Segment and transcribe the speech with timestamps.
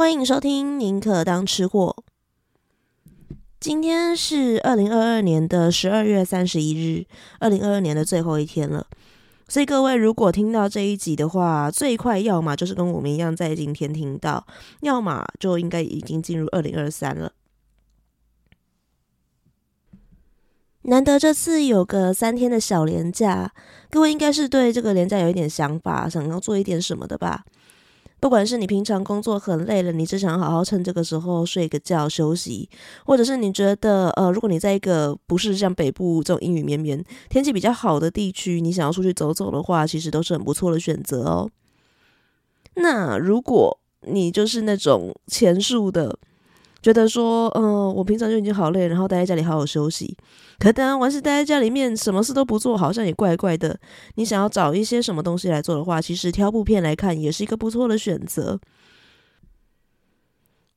[0.00, 1.94] 欢迎收听宁可当吃货。
[3.60, 7.04] 今天是二零二二年的十二月三十一日，
[7.38, 8.86] 二零二二年的最后一天了。
[9.46, 14.46] 所以各位如果听到这一集的话，最快要么就是跟我们一样在今天听到，
[14.80, 17.32] 要么就应该已经进入二零二三了。
[20.84, 23.52] 难得这次有个三天的小连假，
[23.90, 27.44] 各位应该是对这个连假有一点想法，想要做一点什么的吧？
[28.20, 32.68] 不管是你平常工作很累了，你只想好好趁这个时候睡个觉休息，
[33.04, 41.50] 或者是你觉得呃，如果你在一个不是像北部这种阴雨绵绵、天气比较好的地区，你想要出去走走的话，其实都是很不错的选择哦。
[42.74, 46.18] 那如果你就是那种前述的。
[46.82, 50.16] 觉得说，嗯、我平常就已经好累，然后待在家里好好休息。
[50.60, 53.80] 可当完事待在家里面，什么事都不做，好像也怪怪的。
[54.16, 58.60] 你想要找一些什么东西来做的话，其实挑部片来看也是一个不错的选择。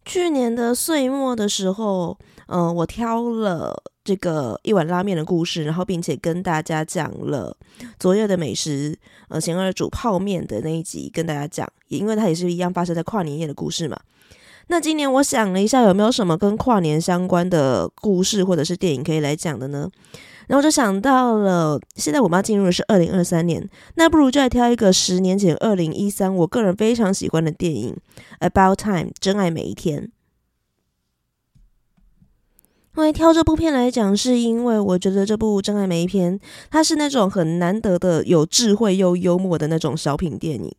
[0.06, 2.18] 去年的岁末的时候，
[2.48, 7.56] 嗯、我挑了这个一碗拉面的故事，然后并且跟大家讲了
[8.00, 14.00] 昨夜的美食，呃，贤儿煮泡面的那一集，跟大家讲，也因为它也是一样发生在跨年夜的故事嘛。
[14.68, 19.90] 那今年我想了一下，有没有什么跟跨年相关的故事或者是电影可以来讲的呢？
[20.48, 27.96] 然后我就想到了，现在我们要进入的是二零二三年，那不如就来挑一个十年前二零一三，我个人非常喜欢的电影
[28.50, 30.12] 《About Time》真爱每一天。
[32.96, 40.72] 因为挑这部片来讲，是因为我觉得这部《真爱每一天》它是那种很难得的有智慧又幽默的那种小品电影。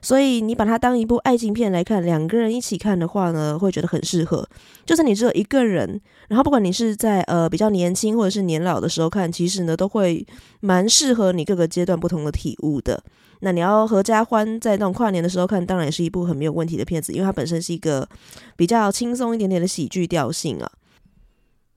[0.00, 4.48] 所以你把它当一部爱情片来看，两个人一起看的话呢，会觉得很适合。
[4.86, 10.26] 就算你只有一个人，然后不管你是在呃比较年轻或者是年老的时候看，其实呢都会
[10.60, 13.02] 蛮适合你各个阶段不同的体悟的。
[13.40, 18.08] 那你要合家欢在那种跨年的时候看，当然也是一部很没有问题的片子，因为它本身是一个
[18.56, 20.70] 比较轻松一点点的喜剧调性啊。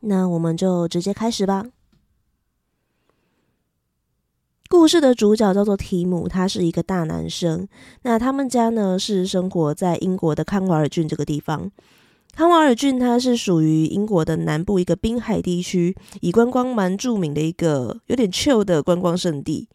[0.01, 1.65] 那我们就直接开始吧。
[4.71, 7.67] 故事的主角叫做提姆，他是一个大男生。
[8.03, 11.69] 那他们家呢是生活在英国的康瓦尔郡这个地方。
[12.33, 19.67] 康瓦尔郡它是属于英国的南部一个滨海地区，以观光蛮著名的一个有点 chill 的观光胜地。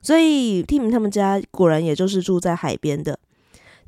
[0.00, 3.18] 所以提姆他们家果然也就是住在海边的。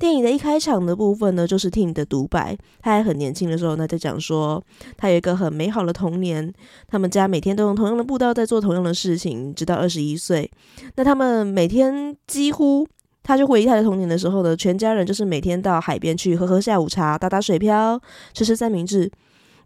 [0.01, 2.57] 电影的一开场的部分呢，就是 Tim 的独白。
[2.81, 4.59] 他还很年轻的时候，那在讲说
[4.97, 6.51] 他有一个很美好的童年。
[6.87, 10.49] 他们家每天都用同样的步道在做同样的事情，直到二十一岁。
[10.95, 12.87] 那他们每天几乎，
[13.21, 18.01] 他就回忆他的童年的时候呢，全家人就是每天到海边去喝喝下午茶、打打水漂、
[18.33, 19.11] 吃吃三明治，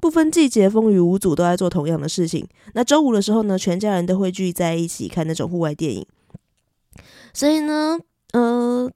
[0.01, 2.45] 不分季节、风雨无阻，都在做同样的事情。
[2.73, 6.05] 那周五的时候呢，全家人都会聚在一起看那种户外电影。
[7.33, 7.97] 所以呢，
[8.33, 8.91] 呃。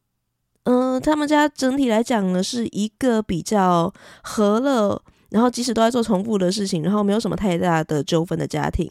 [0.71, 3.91] 嗯、他们家整体来讲呢，是一个比较
[4.21, 8.87] 和乐，然后即使都在做重复的事情，然后没有什么太大的纠纷的家庭。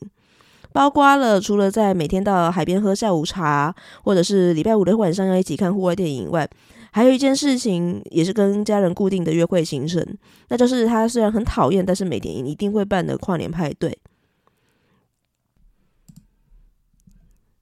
[0.73, 3.73] 包括了除了在每天到海边喝下午茶，
[4.03, 6.51] 或者是礼拜五的晚上要一起看户外电影以外，
[6.91, 10.05] 还有一件事情也是跟家人固定的约会行程，
[10.49, 13.97] 那就是他虽然很讨厌，但是每年一定会办的跨年派对。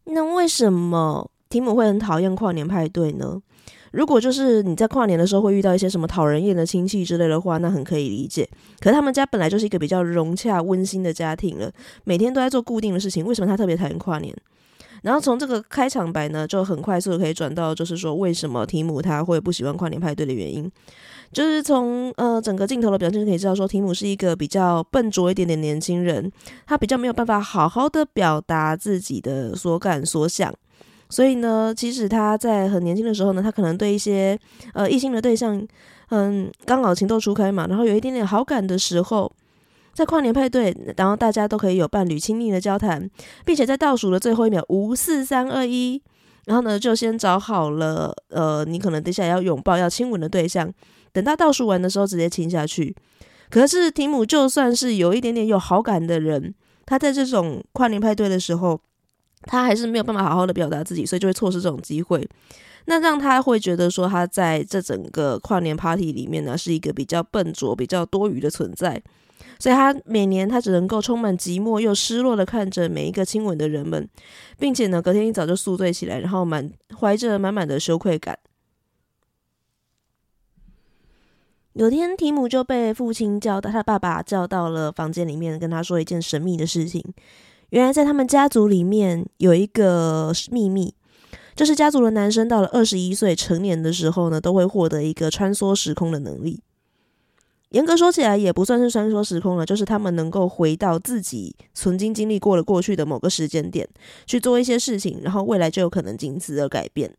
[0.05, 3.43] 那为什么提姆会很讨厌跨年派对呢？
[3.97, 8.47] 如果就是你在跨年的时候会遇到一些什么讨人厌的亲戚之类的话，那很可以理解。
[8.79, 11.73] 可是他们家本来就是一个比较融洽温馨的家庭了，
[12.05, 14.37] 每天都在做固定的事情，为什么他特别讨厌跨年？
[15.01, 20.71] 然后从这个开场白呢，就很快速的可以转到就是说为什么提姆他会不喜欢跨年派对的原因，
[21.33, 26.31] 就是从呃整个镜头的表现可以知道说提姆是一个比较笨拙一点点年轻人，
[26.67, 30.53] 他比较没有办法好好的表达自己的所感所想。
[31.09, 34.39] 所以呢，即使他在很年轻的时候呢，他可能对一些
[34.75, 35.65] 呃异性的对象，
[36.11, 39.31] 嗯，刚好情窦初开嘛，然后有一点点好感的时候，
[39.95, 43.09] 在跨年派对，然后大家都可以有伴侣亲密的交谈，
[43.45, 46.03] 并且在倒数的最后一秒，五四三二一，
[46.47, 50.73] 然后呢就先找好了呃，你可能接下要拥抱、要亲吻的对象，
[51.13, 52.95] 等到倒数完的时候直接亲下去。
[53.49, 56.53] 可是提姆就算是有一点点有好感的人，
[56.85, 58.81] 他在这种跨年派对的时候。
[59.47, 62.29] 他还是没有办法好好的表达自己，所以就会错失这种机会。
[62.85, 69.03] 那让他会觉得说，他在这整个跨年 party 里面呢，是一个比较笨拙、比较多余的存在。
[69.59, 74.09] 所以他每年他只能够充满寂寞又失落的看着每一个亲吻的人们，
[74.59, 76.71] 并且呢，隔天一早就宿醉起来，然后满
[77.01, 78.39] 怀着满满的羞愧感。
[81.73, 87.03] 有天，提姆就被父亲叫到，他爸爸叫到了房间里面，跟他说一件神秘的事情。
[87.71, 90.95] 原来在他们家族里面有一个秘密，
[91.55, 96.63] 就是家族的男生到了二十一岁成年的时候呢，都会获得一个穿梭时空的能力。
[97.71, 103.87] 严格说起来，也不算是穿梭时空了，就是他们能够回到自己曾经经历过了过去的某个时间点
[104.25, 107.13] 去做一些事情，然后未来就有可能仅此而改变。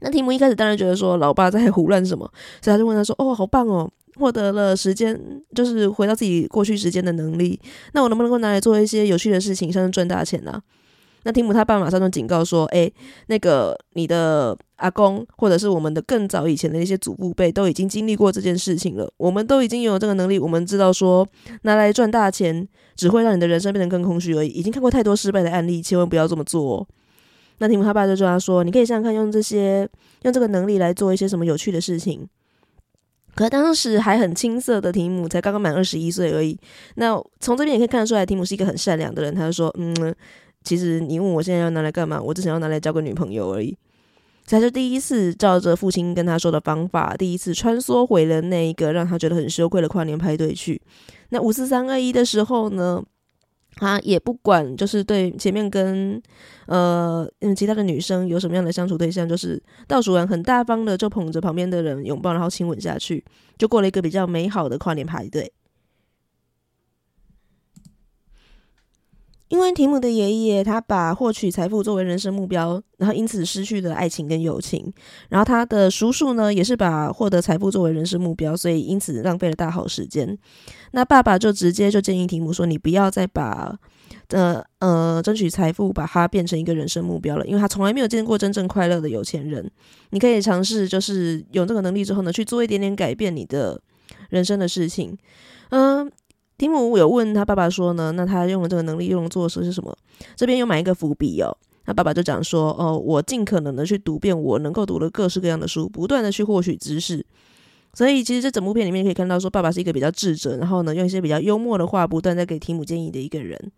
[0.00, 2.30] 那提姆一开始当然觉得说老爸在胡乱什么，
[2.62, 5.18] 所以他就问他说：“哦，好棒哦，获得了时间，
[5.54, 7.60] 就是回到自己过去时间的能力，
[7.92, 10.62] 那我能不能够拿来做一些有趣的事情，像是赚大钱呢、？”
[11.26, 12.92] 那提姆他爸马上就警告说：“诶，
[13.28, 19.10] 那个你的阿公，或者是我们的更早以前的那些祖父辈，都已经经历过这件事情了。
[19.16, 21.26] 我们都已经有这个能力，我们知道说
[21.62, 24.48] 拿来赚大钱，只会让你的人生变得更空虚而已。
[24.48, 26.86] 已经看过太多失败的案例，千万不要这么做。”
[27.56, 29.88] 那提姆他爸就对他说：“你可以想想看，用这些
[30.24, 32.28] 用这个能力来做一些什么有趣的事情。”
[33.34, 36.58] 可当时还很青涩的提姆，才刚刚满二十一岁而已。
[36.96, 39.34] 那从这边也可以看得出来，提姆是一个很善良的人。
[39.34, 40.14] 他就说：“嗯。”
[40.64, 42.18] 其实你问我现在要拿来干嘛？
[42.18, 43.76] 我只想要拿来交个女朋友而已。
[44.46, 50.80] 才是第一次照着父亲跟他说的方法，第一次穿梭回了那一个让他觉得很羞愧的跨年派对去。
[51.28, 53.04] 那五四三二一的时候呢，
[53.76, 56.20] 他也不管就是对前面跟
[56.66, 63.24] 呃嗯其他的女生有什么样的相处对象，就是倒数完很大方的就捧着旁边的人拥抱，然后亲吻下去，
[63.58, 65.52] 就过了一个比较美好的跨年派对。
[69.48, 74.92] 因为提姆的爷爷，他把获取财富作为人生目标，然后因此失去了爱情跟友情。
[75.28, 80.36] 然后他的叔叔呢，也是把获得财富作为人生目标，所以因此浪费了大好时间。
[80.92, 83.78] 那爸爸就直接就建议提姆说：“你不要再把
[84.28, 89.70] 呃呃争取财富把它变成一个人生目标了，因为他从来没有见过真正快乐的有钱人。
[90.10, 93.80] 你可以尝试，就是有这个能力之后呢，去做一点点改变你的
[94.30, 95.16] 人生的事情。
[95.68, 96.10] 嗯、”
[96.56, 99.96] 提姆有问他爸爸说呢，那他用了这个能力用做的是什么？
[100.36, 101.56] 这边有埋一个伏笔哦。
[101.84, 107.26] 他爸爸就讲说，哦，我尽可能的去读遍我能够读的各式各样的书，不断的去获取知识。
[107.92, 113.72] 所以其实这整部片里面可以看到，说爸爸是一个比较智者，然后呢，用一些比较幽默的话，不断在给提姆建议的一个人。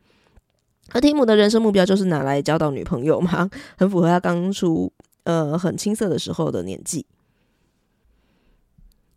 [0.92, 4.92] 而提姆的人生目标就是拿来交到女朋友嘛，很符合他刚出
[5.24, 7.04] 呃很青涩的时候的年纪。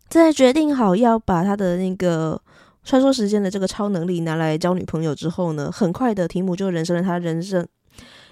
[0.08, 2.40] 在决定好要把他的那个。
[2.82, 7.66] 穿梭时间的这个超能力拿来交女朋友之后呢，很快的提姆就人生了他人生，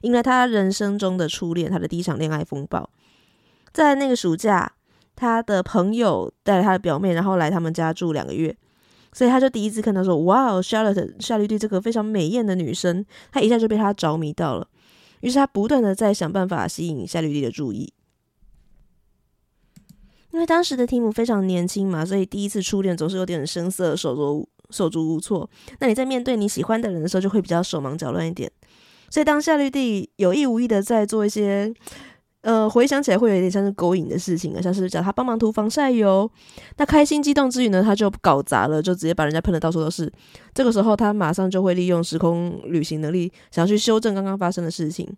[0.03, 2.89] 迎来他人生中的初恋，他的第一场恋爱风暴。
[3.73, 4.73] 在那个暑假，
[5.15, 8.57] 他的朋友带了他的表妹，然后来他们家住两个月，
[9.13, 14.67] 所以他就第一次看到说：“哇哦，Charlotte 夏绿蒂这个非常美艳的女生，他一下就被她着迷到了。”
[15.21, 17.93] 于是他不断的在想办法吸引夏绿蒂的注意。
[20.31, 25.49] 因为当时的提姆非常年轻嘛，所以第一次初恋总是有点生涩、手足手足无措。
[25.81, 28.51] 那你在面对你喜欢的人的时候，就会比较手忙脚乱一点。
[29.11, 31.73] 所以当夏绿蒂有意无意的在做一些，
[32.43, 36.31] 呃，回想起来会有点像是勾引的事情啊，像是叫他帮忙涂防晒油。
[36.77, 40.13] 那开心激动之余呢，他就搞砸了，就直接把人家喷的到处都是。
[40.53, 45.09] 这个时候，他马上就会利用时空旅行能力，想要去修正刚刚发生的事情。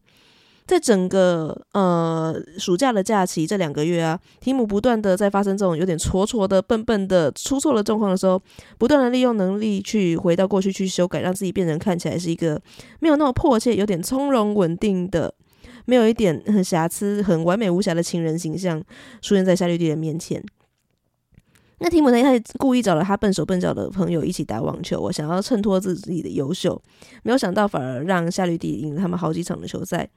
[0.70, 8.40] 在整个呃暑假的假期这两个月啊，提姆不断的在发生这种有点挫挫的、笨笨的、出错的状况的时候，
[8.78, 12.62] 不断的利用能力去回到过去去修改，让自己变成看起来是一个
[13.00, 15.34] 没有那么迫切、有点从容稳定的、
[15.86, 18.80] 没有一点很瑕疵、很完美无瑕的情人形象
[19.20, 20.40] 出现在夏绿蒂的面前。
[21.80, 26.80] 那提姆呢，他也故意找了他笨手笨脚的朋友一起打网球，我想要衬托自己的优秀，
[27.24, 30.08] 没有想到反而让夏绿蒂赢了他们好几场的球赛。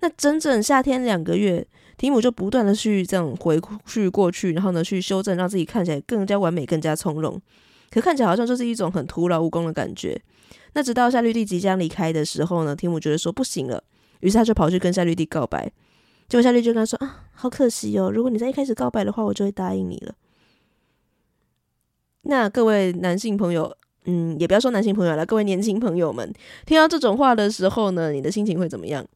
[0.00, 7.40] 那整整夏天两个月，提姆就不断的去这样回去过去，然后呢去修正，让自己看起来更加完美、更加从容。
[7.90, 10.20] 可看起来好像就是一种很徒劳无功的感觉。
[10.72, 13.82] 那直到夏绿蒂即将离开的时候呢，提姆觉得说不行了，
[14.20, 15.70] 于是他就跑去跟夏绿蒂告白。
[16.28, 20.14] 结果夏绿蒂就跟他说啊，好可惜哦，如果你在一开始告白的话，我就会答应你了。
[22.22, 26.32] 那各位男性朋友，嗯，也不要说男性朋友了，各位年轻朋友们，
[26.66, 29.06] 听到这种话的时候呢，你的心情会怎么样？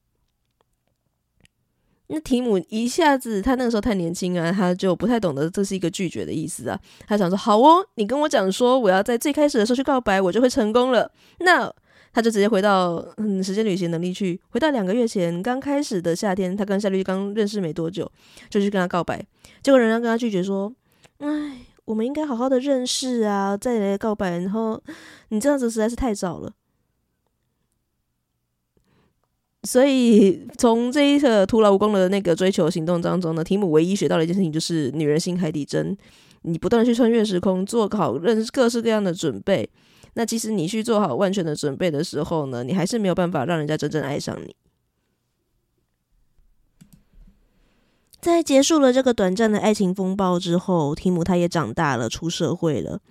[2.11, 6.81] 那提姆一下子，他那个时候太年轻啊，他就不太懂得这是一个拒绝的意思啊。
[7.07, 11.11] 他想说：“好哦，你跟我讲说我要在最开始的时候去告白，我就会成功了。”
[11.41, 11.71] 那
[12.13, 18.11] 他就直接回到嗯时间旅行能力去，回到两个月前刚开始的夏天，他跟夏绿刚认识没多久，
[18.49, 19.23] 就去跟他告白。
[19.63, 20.73] 结果人家跟他拒绝说
[21.21, 24.31] ：“哎，我们应该好好的认识啊，再来告白。
[24.39, 24.83] 然后
[25.29, 26.53] 你这样子实在是太早了。”
[29.69, 35.95] 所以，从这一个徒劳无功的那个追求行动当中呢，提姆唯一学到的一件事情就是女人心海底针。
[36.41, 39.69] 你不断的去穿越时空，做好任各式各样的准备。
[40.15, 44.57] 那即使你去做好万全的准备的时候呢，你还是没有办法让人家真正爱上你。
[48.23, 53.03] 在结束了这个短暂的爱情风暴之后，提姆他也长大了，出社会了。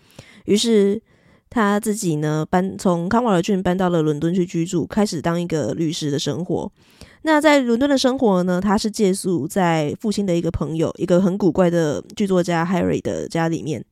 [0.45, 1.03] 于是
[1.49, 6.71] 他自己呢，搬从康瓦尔郡搬到了伦敦去居住，开始当一个律师的生活。
[7.23, 13.83] 那在伦敦的生活呢，他是借宿在父亲的一个朋友，一个很古怪的剧作家 Harry 的家里面。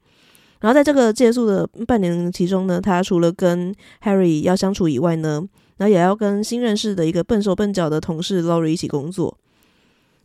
[0.61, 5.43] 然后在这个借宿的半年其中呢，他除了跟 Harry 要相处以外呢，
[5.77, 9.37] 然后也要跟新认识的一个笨手笨脚的同事 Laurie 一起工作。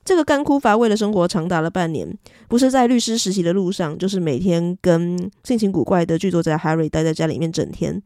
[0.02, 8.02] 这个干枯乏味的生活长达了半年，不是在律师实习的路上，就是每天跟性情古怪的剧作家 Harry 待在家里面整天，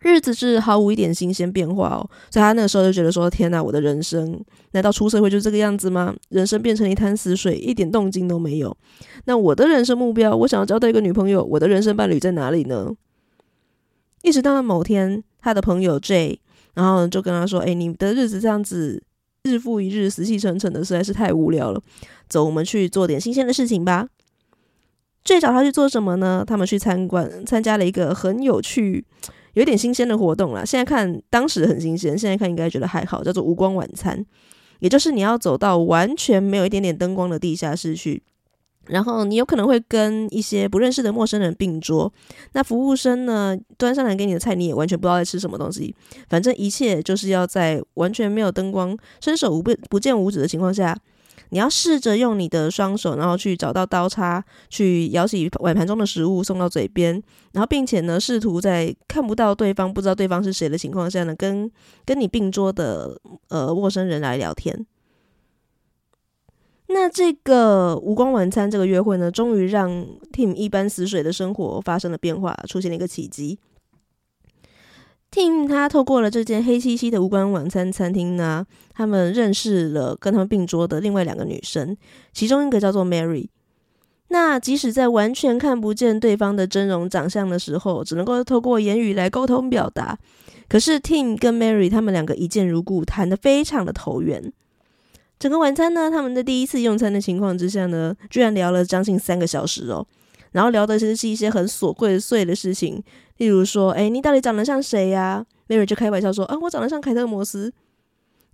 [0.00, 2.08] 日子是毫无一点新鲜变化哦。
[2.30, 4.40] 所以他那个时候就觉得说：“天哪，我的人生
[4.70, 6.14] 难道出社会就这个样子吗？
[6.28, 8.74] 人生变成一潭死水，一点动静都没有。
[9.24, 12.94] 那我的人生目标，我想要交到一个女朋友，我的人生伴侣在哪里呢？”
[14.22, 16.40] 一直到了某天，他的朋友 J，
[16.74, 19.02] 然后就跟他说：“哎，你的日子这样子。”
[19.46, 21.80] 日复一日，死气沉沉的，实在是太无聊了。
[22.28, 24.08] 走，我们去做点新鲜的事情吧。
[25.24, 26.44] 最早他去做什么呢？
[26.46, 29.04] 他们去参观，参加了一个很有趣、
[29.54, 30.64] 有点新鲜的活动啦。
[30.64, 34.24] 现在看，当时很新鲜，现在看应该觉得还好，叫做无光晚餐，
[34.80, 38.22] 也就是你要走到完全没有一点点灯光的地下室去。
[38.88, 42.12] 然后你有可能会跟一些不认识的陌生人并桌，
[42.52, 45.94] 那服务生呢，端上来给你的菜，你也完全不知道在吃什么东西。
[46.28, 50.96] 反正一切就是要在完全没有灯光、伸手无不不见五指的情况下，
[51.50, 61.70] 你要试着用你的双手，然后去找到刀叉，去舀起碗盘中的食物送到嘴边，然后并且呢，试图在看不到对方、不知道对方是谁的情况下呢，跟
[62.04, 64.86] 跟你并桌的呃陌生人来聊天。
[66.88, 69.90] 那这个无光晚餐这个约会呢，终于让
[70.32, 73.58] Tim 一般死水的生活发生了变化，出现了一个奇迹。
[75.32, 78.64] Tim 他透过了这间黑漆漆的无光晚餐餐厅呢，
[78.94, 81.96] 他们认识了跟他们并桌的另外两个女生，
[82.32, 83.48] 其中一个叫做 Mary。
[84.28, 90.18] 那即使在完全看不见对方的真容长相的时候，只能够透过言语来沟通表达。
[90.68, 94.52] 可是 Tim 跟 Mary 他们两个一见如故，谈得非常的投缘。
[95.38, 100.06] 整个晚餐呢，他们在第一次用餐的情况之下呢，居然聊了将近三个小时哦。
[100.52, 103.02] 然后聊的其实是一些很琐碎碎的事情，
[103.36, 107.72] 例如说，哎，你到底长得像谁呀？Mary 就开玩笑说，啊，我长得像凯特摩斯。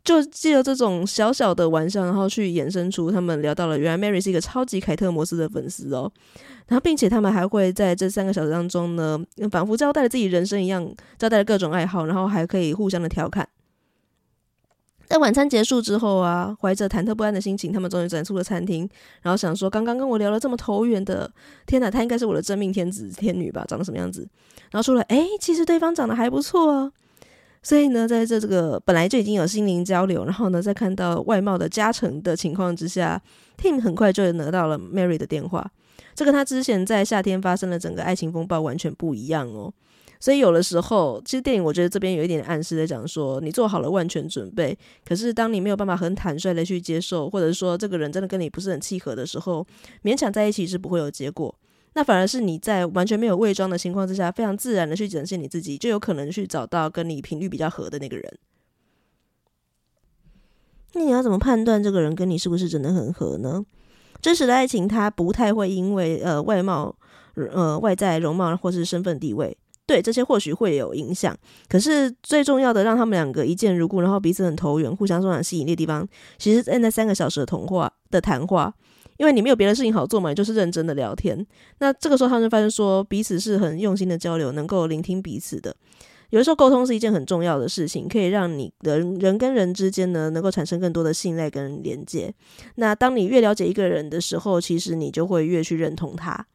[0.04, 6.10] 就借由这种小小的玩笑，然后去衍生出他们聊到了，原来 Mary 是一个超级凯特摩斯的粉丝哦。
[6.66, 13.48] 然后，并且他们还会在这三个小时当中呢，仿佛交代了自己人生一样，交代了各种爱好，然后还可以互相的调侃。
[15.06, 18.88] 在晚餐结束之后啊，怀着忐忑不安的心情，他们终于走出了餐厅，
[19.20, 21.30] 然后想说，刚刚跟我聊了这么投缘的，
[21.66, 23.64] 天哪，他应该是我的真命天子天女吧？
[23.68, 24.26] 长得什么样子？
[24.70, 26.92] 然后说了，哎，其实对方长得还不错哦。
[27.62, 33.20] 所以呢，在这这个本来就已经有心灵交流，然后呢，在看到外貌的加成的情况之下
[33.56, 35.70] ，Tim 很快就拿到了 Mary 的电话。
[36.14, 39.72] 这跟他之前在夏天发生的整个爱情风暴完全不一样哦。
[40.22, 49.66] 所以有的时候，其实电影我觉得这边有一点暗示在讲说，你做好了万全准备，可是当你没有办法很坦率的去接受，或者说这个人真的跟你不是很契合的时候，
[50.04, 51.52] 勉强在一起是不会有结果。
[51.94, 58.38] 那反而是你在完全没有伪装的情况之下，非常自然的去展现你自己，就有可能去找到跟你频率比较合的那个人。
[60.92, 63.64] 那你要怎么判断这个人跟你是不是真的很合呢？
[64.20, 66.94] 真实的爱情它不太会因为呃外貌、
[67.34, 69.58] 呃外在容貌或是身份地位。
[69.86, 71.36] 对，这些或许会有影响，
[71.68, 76.06] 可是最重要的，让他们两个一见如故，然后彼此很投缘，互相充满吸引力的地方，
[76.38, 78.72] 其实在那三个小时的通话的谈话，
[79.18, 81.46] 因为你没有别的事情好做嘛，就是认真的聊天。
[81.80, 85.74] 那这个时候，他们就发现说，彼此是很用心的交流，能够聆听彼此的。
[86.30, 92.32] 有的时候，沟通是一件很重要的事情，可以让你的人跟人之间呢，能够产生更多的信赖跟连接。
[92.76, 96.46] 那当你越了解一个人的时候，其实你就会越去认同他。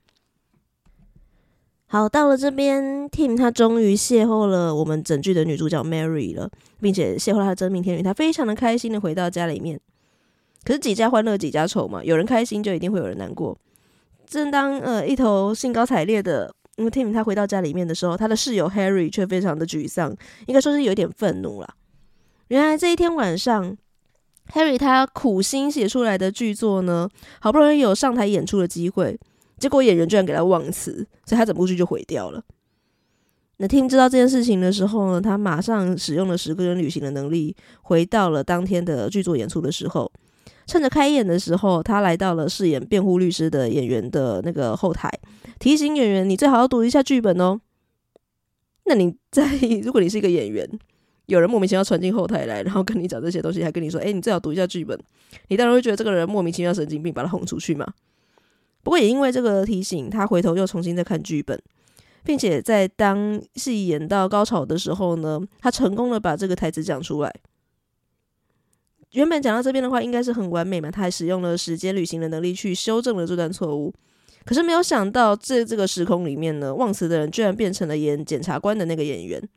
[1.90, 6.50] 好，到了这边，Tim 他终于邂逅了我们整剧的女主角 Mary 了，
[6.82, 9.80] 并且邂逅了他的真命天女，他非常的开心的回到家里面。
[10.66, 13.58] 可是几家欢乐几家愁嘛，有人开心就一定会有人难过。
[14.26, 20.14] 正当呃一头兴高采烈的，因为 Tim 他回到家里面的时候，他的室友 Harry 却非常的沮丧，
[20.48, 21.70] 应该说是有点愤怒了。
[22.50, 23.78] 原来这一天晚上
[24.52, 27.08] ，Harry 他苦心写出来的剧作呢，
[27.40, 29.18] 好不容易有上台演出的机会。
[29.58, 32.44] 结果演员居然给他忘词，所以他整部剧就毁掉了。
[33.58, 40.12] 那 Tim 知道这件事情的时候呢，他马上使用了十个人旅行的能力，回到了当天的剧作演出的时候，
[40.68, 45.10] 趁着开演的时候，他来到了饰演辩护律师的演员的那个后台，
[45.58, 47.60] 提醒演员：“你最好要读一下剧本哦。”
[48.86, 49.50] 那你在
[49.82, 50.70] 如果你是一个演员，
[51.26, 54.96] 有人莫名其妙传进后台来，然后跟你讲这些东西，还跟你说：“哎，你最好读一下剧本。”
[55.50, 57.92] 你当然会觉得这个人莫名其妙神经病，把他轰出去嘛。
[58.88, 61.62] 不过也因为这个提醒，他回头又重新再看剧本，
[62.24, 67.36] 并且在当戏演到高潮的时候呢，他成功的把这个台词讲出来。
[69.12, 73.94] 原本讲到这边的话，应该是很完美嘛，他还使用了时间旅行的能力去修正了这段错误。
[74.46, 79.50] 可是没有想到，在这个时空里面呢，忘词的人居然变成了演检察官的那个演员。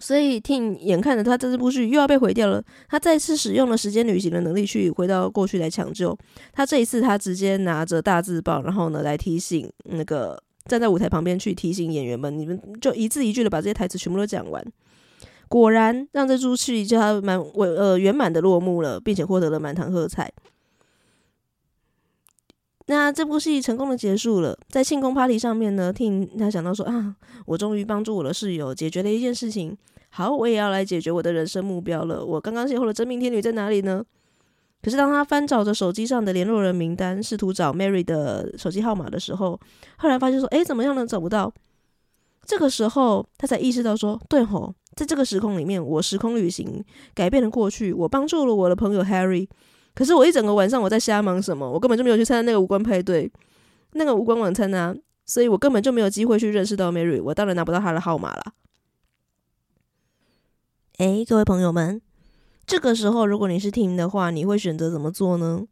[0.00, 6.16] 所以，Tin 眼看着他这部剧又要被毁掉了，他再次使用了时间旅行的能力去回到过去来抢救。
[6.52, 14.64] 他这一次，他直接拿着大字报，然后呢，来提醒那个站在舞台旁边去提醒演员们，你们就一字一句的把这些台词全部都讲完。
[15.48, 20.30] 果然，让这出戏就还蛮为呃圆满的落幕了，并且获得了满堂喝彩。
[22.90, 27.14] 那这部戏成功的结束了，在庆功 party 上面呢听他想到说啊，
[27.44, 29.76] 我终于帮助我的室友解决了一件事情，
[30.08, 32.24] 好，我也要来解决我的人生目标了。
[32.24, 34.02] 我刚刚邂逅的真命天女在哪里呢？
[34.80, 39.60] 可是当他翻找着手机上的联络人名单，试图找 Mary 的手机号码的时候，
[39.98, 41.52] 后来发现说，诶，怎么样呢找不到？
[42.46, 49.46] 这个时候他才意识到说，对吼，在这个时空里面，我时空旅行改变了过去，我帮助了我的朋友 Harry。
[49.98, 51.68] 可是我一整个晚上我在瞎忙什么？
[51.68, 53.28] 我根本就没有去参加那个无关派对，
[53.94, 54.94] 那个无关晚餐啊，
[55.26, 58.52] 所以我根本就没有机会去认识到 Mary，我当然拿不到她的号码啦。
[60.98, 62.00] 诶，各位朋友们，
[62.64, 65.66] 这个时候如果你是 Tim 的话，你会选择怎么做呢？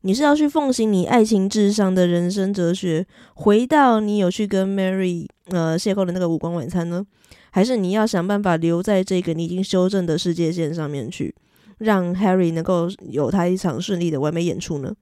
[0.00, 7.06] 你是要去奉行你爱情至上的人生哲学，回到你有去跟 Mary 呃邂逅的那个无关晚餐呢？
[7.52, 11.32] 还是你要想办法留在这个你已经修正的世界线上面去？
[11.82, 14.94] 让 Harry 能够有他一场顺利的完美演出呢？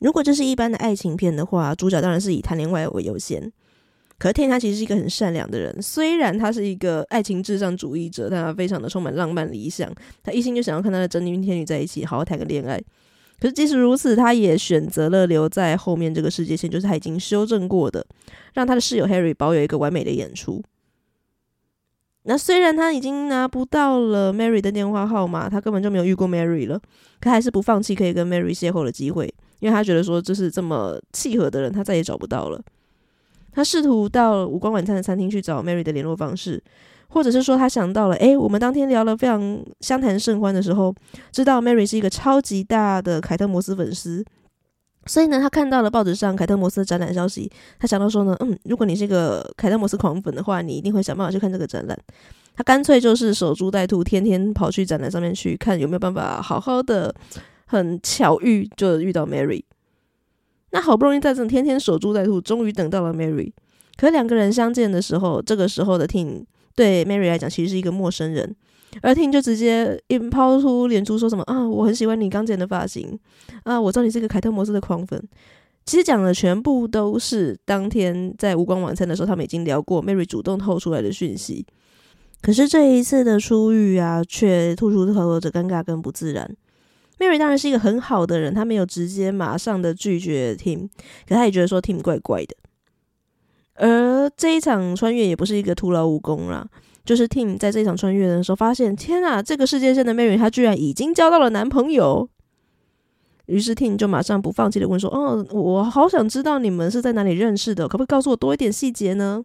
[0.00, 3.52] 如果这是一般的爱情片的话，主角当然是以谈恋爱为优先。
[4.18, 12.80] 可是天他其实是一个很善良的人，虽然他是一个爱情至上主义者，但他非常的充满浪漫理想，他一心就想要跟他的真命天女在一起，好好谈个恋爱。
[13.40, 18.06] 可是即使如此，他也选择了留在后面这个世界线，就是他已经修正过的，
[18.54, 20.62] 让他的室友 Harry 保有一个完美的演出。
[22.24, 26.80] 那虽然他已经拿不到了 Mary 的电话号码，他根本就没有遇过 Mary 了，
[27.20, 32.60] 可还是不放弃可以跟 Mary 邂逅的机会，因为他觉得说这是这么契合的人，他再也找不到了。
[33.50, 36.62] 他试图到无关晚餐的餐厅去找 Mary 的联络方式，
[37.08, 40.94] 或者是说他想到了，诶，我们当天聊了非常相谈甚欢的时候，
[41.32, 44.24] 知道 Mary 是一个超级大的凯特摩斯粉丝。
[45.06, 51.98] 所以呢，他看到了报纸上凯特摩斯的展览消息，他想到说呢，嗯，如果你是一个凯特摩斯狂粉的话，你一定会想办法去看这个展览。
[52.54, 57.12] 他干脆就是守株待兔，天天跑去展览上面去看有没有办法好好的，
[57.66, 59.62] 很巧遇就遇到 Mary。
[60.70, 63.52] 那好不容易在这天天守株待兔，终于等到了 Mary。
[63.96, 68.54] 可两个人相见的时候，这个时候的 Tim 对 Mary 来讲其实是一个陌生人。
[69.00, 73.18] 而 Tim 就直接一抛出脸书说什么啊，我很喜欢你刚剪的发型
[73.64, 75.22] 啊，我知道你是个凯特摩斯的狂粉。
[75.84, 81.66] 其实讲的全部都是当天在无关晚餐的时候，他们已经聊过，Mary 主动透出来的讯息。
[82.40, 86.56] 可是这一次的初遇啊，却突出透露着尴尬跟不自然。
[87.18, 90.88] Mary 当然是一个很好的人，他没有直接马上的拒绝 Tim，
[91.26, 92.56] 可他也觉得说 Tim 怪怪的。
[93.74, 96.68] 而这一场穿越也不是一个徒劳无功啦。
[97.04, 102.28] 就是 Tim 在这一场穿越的时候，发现天啊，这个世界线的 Mary 她居然已经交到了男朋友。
[103.46, 109.44] 于是 Tim 就马上不放弃的问说：“哦，我好想知道你们是在哪里认识的，可不可以告诉我多一点细节呢？”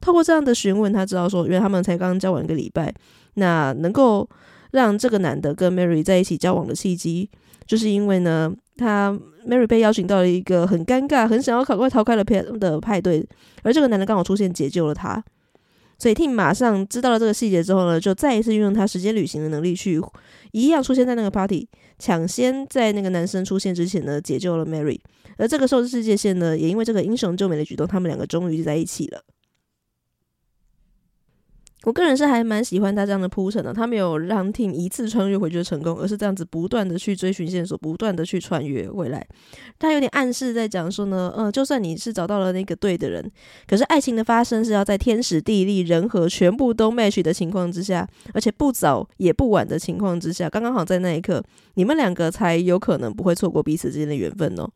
[0.00, 2.92] 透过这样的询问，他知道说，因为他们才刚刚交往一个礼拜，
[3.34, 4.28] 那能够
[4.72, 7.30] 让这个男的跟 Mary 在一起交往的契机，
[7.64, 13.26] 就是因为呢，他 Mary 被邀请到了一个很尴尬、很想要赶快逃开的派的派对，
[13.62, 15.24] 而这个男的刚好出现，解救了他。
[15.98, 20.00] 所以 Tim 马上知道了这个细节之后呢，就再一次运用他时间旅行的能力去
[20.52, 24.98] 一样出现在那个 party，抢先在那个男生出现之前呢，解救了 Mary。
[25.36, 29.20] 而这个时候世界线呢，也因为这个英雄救美的举动，他们两个终于在一起了。
[31.84, 39.24] 我个人是还蛮喜欢他这样的铺陈的，他没有让 Tim 一次穿越回去成功，而是这样子不断的去追寻线索，不断的去穿越回来。
[39.78, 43.30] 他有点暗示在讲说呢，嗯，就算你是找到了那个对的人，
[43.66, 51.42] 可是爱情的发生是要在天时地利人和全部都 match 的情况之下，而且不早也不晚的情况之下，刚刚好在那一刻，
[51.74, 54.68] 你们两个才有可能不会错过彼此之间的缘分哦。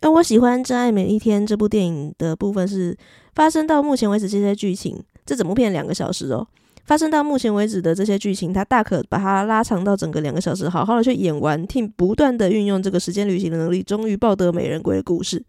[0.00, 2.96] 而我喜欢《真爱每一天》这部电影的部分是
[3.34, 6.46] 发生到目前为止这些剧情，这整部片两个小时哦，
[6.86, 15.44] 发生到目前为止的这些剧情，它大可把它拉长到整个两个小时，好好的去演完，Tim 不断的运用这个时间旅行的能力，终于抱得美人归的故事。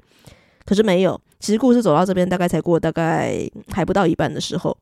[0.66, 4.78] 可是没有，其实故事走到这边大概才过大概还不到一半的时候，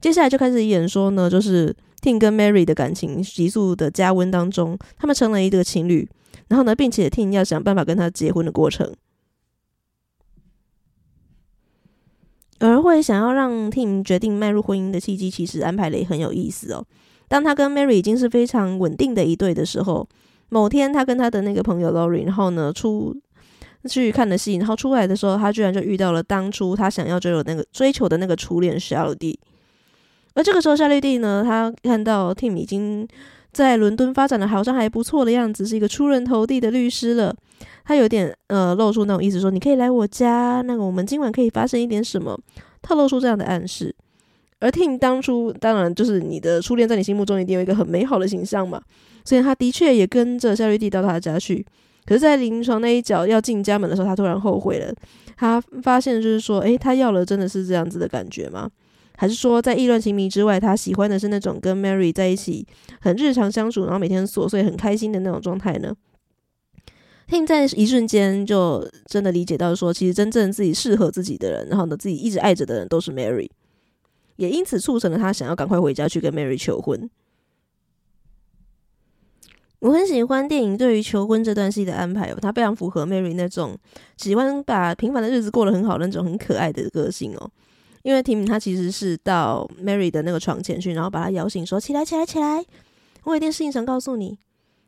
[0.00, 6.06] 接下来就开始演说呢，就是 Tim 跟 Mary 的感情急速的加温当中，他们成了一对情侣，
[6.52, 8.94] 然后呢，并且 Tim 要想办法跟他结婚的过程。
[12.58, 16.84] 而会想要让 Tim 决定迈入婚姻的契机，其实安排的也很有意思哦。
[17.26, 20.06] 当他跟 Mary 已经是非常稳定的一对的时候，
[20.50, 23.16] 某天他跟他的那个朋友 Lori，然后呢出
[23.88, 29.40] 去看了戏，然后出来的时候，他居然就遇到了当初他想要追求那个追求的那个初恋夏绿蒂。
[30.34, 33.08] 而这个时候，夏绿蒂呢，他看到 Tim 已经
[33.52, 37.34] 在伦敦发展的好像还不错的样子，是一个出人头地的律师了。
[37.84, 42.38] 他有点呃露出那种意思说，你可以来我家，那个我们今晚可以发生一点什么，
[42.80, 43.94] 透露出这样的暗示。
[44.60, 48.80] 而 Tim 当初当然就是你的初恋，在你心目中一定有一个很美好的形象嘛，
[49.24, 51.66] 所以他的确也跟着夏绿蒂到他家去。
[52.04, 54.92] 可是，在临床那一脚要进家门的时候，他突然后悔了。
[55.36, 58.68] 他发现就是说，诶，他要了真的是这样子的感觉吗？
[59.16, 62.66] 还是说，在意乱情迷之外，他喜欢的是那种跟 Mary 在一起
[63.00, 65.94] 很日常相处，然后每天琐碎很开心的那种状态呢
[67.28, 73.48] ？Tim 在一瞬间就真的理解到说，其实真正自己适合自己的人，然后呢，自己一直爱着的人都是 Mary，
[74.36, 77.08] 也因此促成了他想要赶快回家去跟 Mary 求婚。
[79.78, 83.76] 我很喜欢电影对于求婚这段戏的安排哦，它非常符合 Mary 那种
[84.16, 87.50] 喜欢把平凡的日子过得很好的那种很可爱的个性哦。
[88.02, 92.64] 因为 Tim 他其实是到 Mary 的那个床前去，然后把他摇醒，说：“起来，起来，起来！
[93.24, 94.38] 我有一件事情想告诉你。”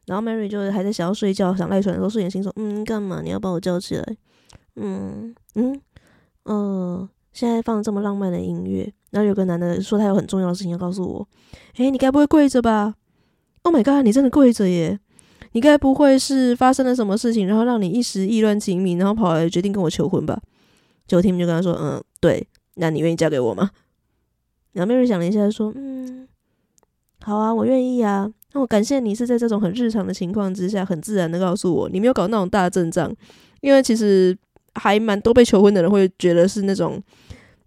[0.07, 3.23] 然后 Mary 就是还在想要睡觉、想赖床的时候，睡眼惺忪说：“嗯，干嘛？
[3.23, 4.05] 你要把我叫起来？
[4.77, 5.81] 嗯嗯
[6.43, 11.29] 呃，现在放这么浪漫的音乐，然后有个男的说他有很重要的事情要告诉我。
[11.77, 12.95] 诶，你该不会跪着吧
[13.63, 14.99] ？Oh my god，你真的跪着耶！
[15.53, 20.39] 你该不会是发生了什么事情，然后让你一时意乱情迷，然后跑来决定跟我求婚吧？”
[21.07, 23.71] 结果 Tim 就跟他说：“嗯，对，那你愿意嫁给我吗？”
[24.73, 26.27] 然后 Mary 想了一下说：“嗯，
[27.21, 33.13] 好啊，我愿意啊。”那我感谢你是在这种很日常的情况之下，很自然的告诉我，你没有搞那种大阵仗。
[33.61, 34.37] 因为其实
[34.75, 37.03] 还蛮多被求婚的人会觉得是那种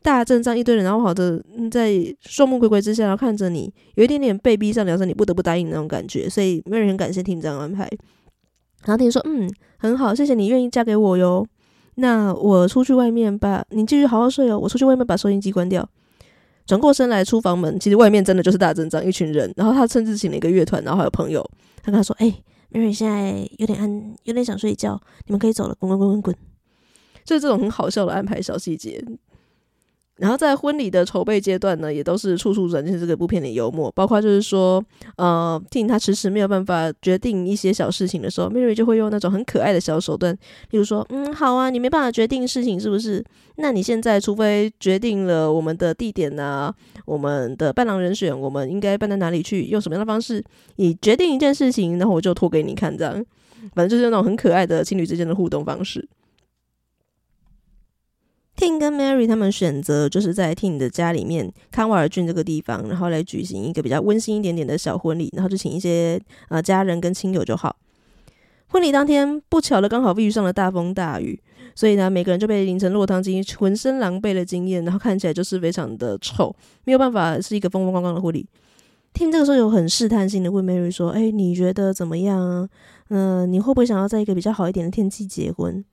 [0.02, 1.92] 大阵仗，一堆人，然后好的在
[2.22, 6.30] 众目睽睽之下，然后看着你有一点点被逼上梁山，你不得不答应那种感觉。
[6.30, 7.90] 所以没有人很感谢听你这样安排。
[8.86, 11.46] 然后听说：“嗯，很好，谢谢你愿意嫁给我哟。
[12.00, 14.58] 那我出去外面吧，你继续好好睡哦。
[14.58, 15.88] 我出去外面把收音机关掉。”
[16.68, 19.52] 转过身来出房门，其实外面真的就是大阵仗，一群人。
[19.56, 21.42] 然后他甚至请了一个乐团，然后还有朋友。
[21.82, 22.44] 他跟他说：“哎、欸
[22.78, 26.36] ，Mary 现在有点安，有点想睡觉，你们可以走了，滚滚滚滚滚。”
[27.24, 29.02] 就是这种很好笑的安排小细节。
[30.18, 34.84] 然后在婚礼的筹备阶段呢，也都是处处展现这个部片的幽默，包括就是说，
[35.16, 40.34] 呃，Tim 他迟迟没有办法决定一些小事情的时候，Mary 就会用那种很可爱的小手段，
[40.72, 43.24] 例如说，嗯，好啊，你没办法决定事情是不是？
[43.58, 46.74] 那你现在除非决定了我们的地点啊，
[47.06, 50.44] 我们的伴郎人选，我们应该办在哪里去，用什么样的方式，
[50.78, 53.14] 你决定一件事情，然后我就拖给你看，这样，
[53.74, 56.08] 反正就是那种很可爱的情侣之间的互动方式。
[58.58, 67.76] Tim 跟 Mary 他们选择就是在 Tim 的家里面康瓦尔郡这个地方，然后来举行一个比较温馨一点点的小婚礼，然后就请一些呃家人跟亲友就好。
[68.70, 71.40] 婚礼当天不巧的刚好遇上了大风大雨，
[71.76, 78.46] 所以呢每个人就被淋成落汤鸡，浑身狼狈的经验，然后看起来就是非常的臭，没有办法是一个风风光光的婚礼。
[79.14, 82.70] Tim 这个时候有很试探性的问 Mary 说：“哎，你觉得怎么样啊？
[83.10, 85.86] 嗯、你会不会想要在一个比较好一点的天气结婚？”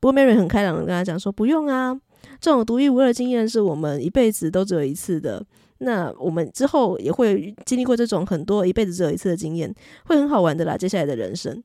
[0.00, 1.98] 不过 Mary 很开朗的跟他讲说：“不用啊，
[2.40, 5.44] 这种独一无二的经验是我们一辈子都只有一次的。
[5.78, 9.74] 那我们之后也会经历过这种很多一辈子只有一次的经验，
[10.06, 10.76] 会很好玩的啦。
[10.76, 11.62] 接下来的人生。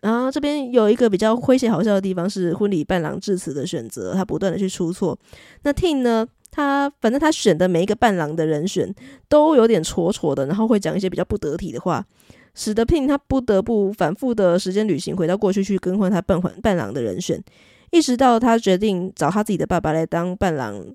[0.00, 5.18] 然后这边有一个比较诙谐好笑的地方是婚礼伴郎致辞的选择，他不断的去出错。
[5.62, 8.94] 那 Tim 呢，他反正他选的每一个伴郎的人选
[9.28, 12.04] 都有点戳戳的，然后会讲一些比较不得体的话。”
[12.54, 17.42] 使得 Tim 他不得不反复的时间旅行，回到过去去更换他伴伴郎的人选，
[17.90, 20.94] 一直到他决定找他自己的爸爸来当伴郎，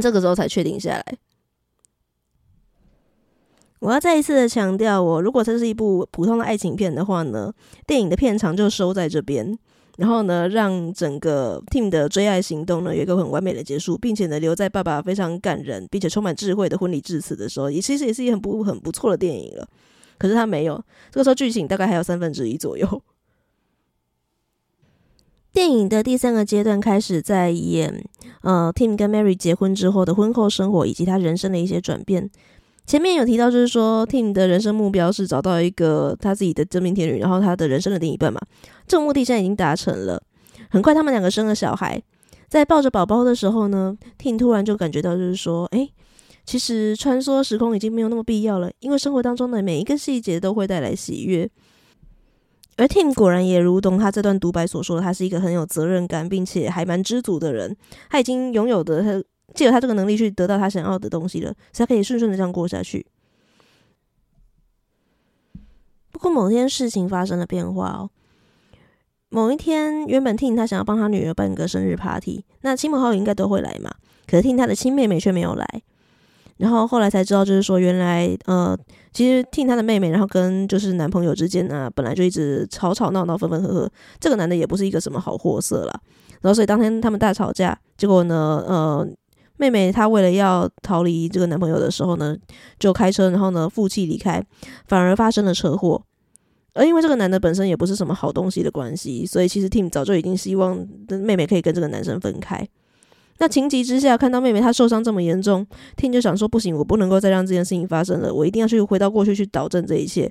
[0.00, 1.04] 这个时候才确定下来。
[3.80, 7.52] 我要再一次的强调，我如果这是一部普通的爱情片的话呢，
[7.86, 9.58] 电影的片长就收在这边，
[9.98, 19.68] 然后呢，让整个 Tim 的追爱行动呢有一个很完美的结束，并且呢留在爸爸非常感人并且充满智慧的婚礼致辞的时候，也其实也是一很不很不错的电影了。
[20.18, 23.02] 可是他没有，这个时候剧情大概还有三分之一左右。
[25.52, 28.04] 电影的第三个阶段开始在演，
[28.42, 32.28] 呃，Tim 跟 Mary 结婚之后的婚后生活以及他人生的一些转变。
[32.86, 38.40] 前面有提到，就是说 Tim 的人生目标是找到一个他自己的真命天女，然后他的人生的另一半嘛。
[38.86, 40.20] 这个目的现在已经达成了，
[40.68, 42.02] 很快他们两个生了小孩，
[42.48, 45.88] 在抱着宝宝的时候呢，Tim 突然就感觉到就是说，哎，
[46.44, 51.48] 其实穿梭时空已经没有那么必要了，因为生活当中的每一个细节都会带来喜悦。
[52.76, 57.76] 而 Tim 果然也如同他这段独白所说的，他是一个很有责任感，并且还蛮知足的人。
[58.10, 63.06] 他已经拥有的，他借由他这个能力去得到他想要的东西了，所以他可以顺顺的这样过下去。
[66.10, 68.10] 不过某天事情发生了变化哦。
[69.28, 73.94] 某一天，原本 Tim 他想要帮他女儿办个生日 party，那亲朋好友应该都会来嘛。
[74.26, 75.82] 可是 Tim 他的亲妹妹却没有来。
[76.56, 78.78] 然后后来才知道，就是说原来呃，
[79.12, 83.90] 其实 Tim 他的妹妹，然后跟就是男朋友之间呢，本来就一直吵吵闹闹、分分合合。
[84.20, 86.00] 这个男的也不是一个什么好货色啦。
[86.40, 89.08] 然后所以当天他们大吵架，结果呢，呃，
[89.56, 92.36] 妹妹她为了要逃离这个男朋友的时候呢，
[92.78, 94.44] 就开车，然后呢负气离开，
[94.86, 96.02] 反而发生了车祸。
[96.74, 100.76] 而因为这个男的本身也不是什么好东西的关系，所以其实 Tim 早就已经希望
[101.08, 102.66] 妹妹可以跟这个男生分开。
[103.38, 105.66] 那情急之下，看到妹妹她受伤这么严重
[105.96, 110.30] 天就想说不行，我不能够再让这件事情发生了，我一定要去回到过去去导正这一切。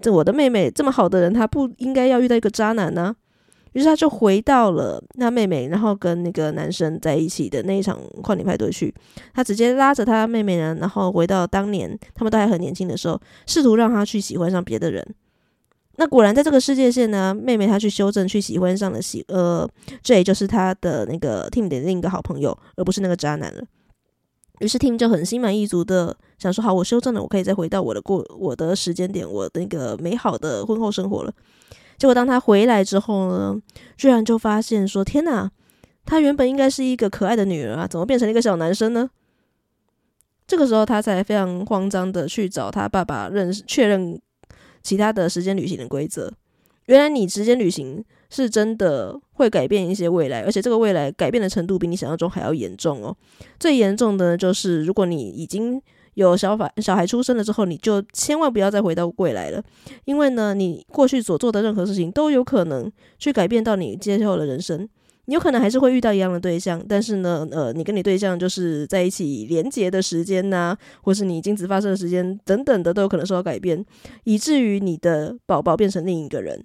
[0.00, 3.14] 这我的妹妹这么好的人，她不应该要遇到一个渣男呢、
[3.72, 8.94] 于是他就回到了那妹妹，然后跟那个男生在一起的那一场跨年派对去。
[9.32, 15.02] 他直接拉着他妹妹呢，然后回到当年他们都还很年轻的时候，试图让他去喜欢上别的人。
[15.96, 19.68] 那果然，在这个世界线呢，妹妹她去修正，去喜欢上了喜呃，
[20.02, 23.62] 这也就是他的那个 Tim 的另一个好朋友，而不是那个渣男了。
[24.60, 31.32] 于是 Tim 就很心满意足的想说：“好，我修正了，我可以再回到我的过我的时间点，我的那个美好的婚后生活了。”
[31.98, 33.60] 结果当他回来之后呢，
[33.98, 35.50] 居然就发现说：“天哪，
[36.06, 39.10] 他原本应该是一个可爱的女儿啊，怎么变成了一个小男生呢？”
[40.48, 44.18] 这个时候，他才非常慌张的去找他爸爸认识确认。
[44.82, 46.32] 其他的时间旅行的规则，
[46.86, 53.16] 原来你时间旅行是真的会改变一些未来，而且这个未来改变的程度比你想象中还要严重哦。
[53.60, 55.80] 最严重的就是，如果你已经
[56.14, 59.62] 有小法小孩出生了之后，你就千万不要再回到未来了，
[60.04, 64.88] 因为呢，你过去所做的任何事情都有可能去改变到你接后的人生。
[65.26, 73.84] 你有可能还是会遇到一样的对象，但是呢，呃，你跟你对象就是在一起连结的时间呐、或是你精子发射的时间等等的，都有可能受到改变，
[74.24, 76.64] 以至于你的宝宝变成另一个人。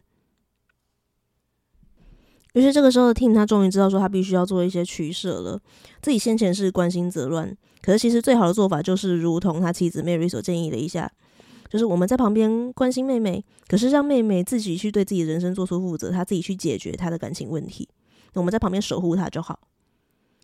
[2.53, 5.61] 于是这个时候的，Tim 他终于知道说他必须要做一些取舍了。
[6.01, 11.11] 自己先前是关心则乱，可是其实最好的做法就是如同他妻子 Mary 所建议的一下，
[11.69, 17.87] 就是我们在旁边关心妹妹，可是让妹妹自己去对自己的人生做出负责，她自己去解决她的感情问题。
[18.39, 19.59] 我们在旁边守护他就好，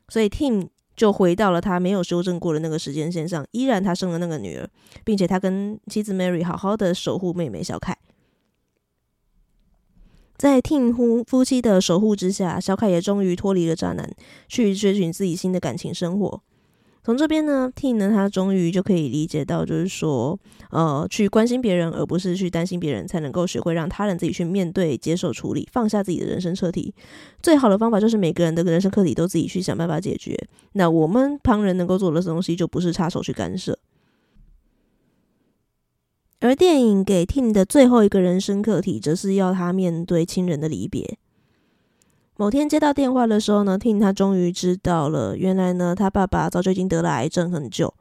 [0.10, 4.70] 所以 Tim 就回到了他没有修正过的那个时间线上，依然他生了那个女儿，
[5.04, 7.98] 并且他跟妻子 Mary 好好的守护妹妹小凯。
[10.36, 14.14] 在 Tim 夫夫妻的守护之下，小凯也终于脱离了渣男，
[14.48, 16.42] 去追寻自己新的感情生活。
[17.04, 20.40] 从这边呢，Tim 呢，他终于就可以理解到，就是说，
[20.70, 26.94] 呃，去关心别人，而不是去担心别人，才能够学会让他人自己去面对、接受、处理，放下自己的人生课题。
[27.42, 30.48] 最好的方法就是每个人的人生课题都自己去想办法解决。
[30.72, 33.78] 那我们旁人能够做的东西，就不是插手去干涉。
[36.40, 41.18] 而电影给 Tim 的最后一个人生课题，则是要他面对亲人的离别。
[42.36, 47.94] 某天接到电话的时候呢听他终于知道了，原来呢，他爸爸早就已经得了癌症很久。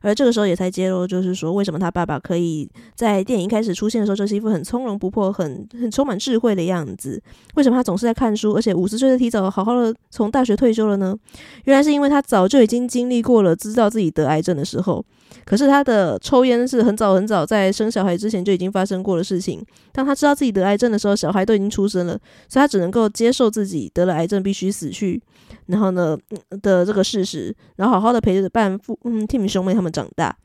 [0.00, 7.20] 而这个时候也才揭露，就是说为什么他爸爸可以在电影一开始出现的时候，就是一副很从容不迫、很很充满智慧的样子。
[7.54, 11.16] 为什么他总是在看书，而且五十岁的提早好好的从大学退休了呢？
[11.64, 15.04] 原来是因为他早就已经经历过了，知道自己得癌症的时候。
[15.44, 19.62] 可是他的抽烟是很早很早在生小孩之前就已经发生过的事情。
[19.92, 25.20] 当他知道自己得癌症的时候，小孩都已经出生了，所以他只能够接受自己得了癌症必须死去，
[25.68, 26.18] 然后呢
[26.60, 30.36] 的这个事实，然后好好的陪着伴父嗯 Tim 兄妹他们长大。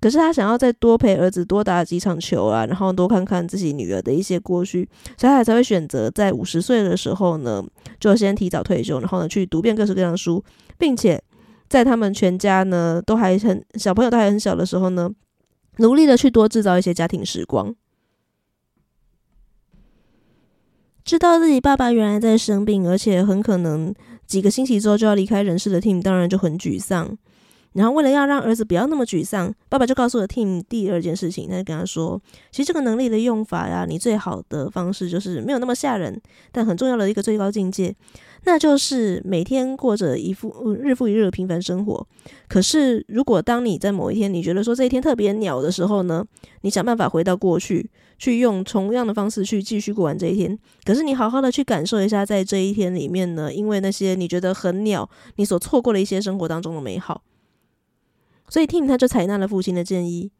[0.00, 7.64] 可是他想要再多陪儿子多打几场球啊，然后多看看自己女儿的一些过去，所以他才会选择在五十岁的时候呢，
[8.00, 10.42] 就先提早退休，然后呢去读遍各式各样的书，
[10.78, 11.22] 并且。
[11.68, 15.10] 在他们全家呢都还很小朋友都还很小的时候呢，
[15.78, 17.74] 努力的去多制造一些家庭时光。
[21.04, 23.92] 知道自己爸爸原来在生病，而且很可能
[24.26, 27.16] 几个星期之后就要离开人世的 Tim 当然就很沮丧。
[27.76, 32.18] 然后为了要让儿子不要那么沮丧，爸爸就告诉了 Tim 第二件事情，他就跟他说
[32.50, 36.18] ：“其实这个能力的用法呀，你最好的方式就是没有那么吓人，
[36.52, 37.94] 但很重要的一个最高境界，
[38.44, 42.06] 那就是每天过着一副日复一日的平凡生活。
[42.48, 46.24] 可是，如果当你在某一天你觉得说这一天特别鸟的时候呢，
[46.62, 50.58] 你想办法回到过去，去用同样的方式去继续过完这一天。
[50.82, 57.20] 可是，你好好的去感受一下，在这一天里面呢，因为那些你觉得很鸟，你所错过的一些生活当中的美好。”
[58.48, 60.30] 所以 Tim 他就采纳了父亲的建议，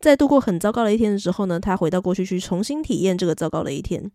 [0.00, 4.10] 在度过很糟糕的一天的时候呢，他回到过去去重新体验这个糟糕的一天。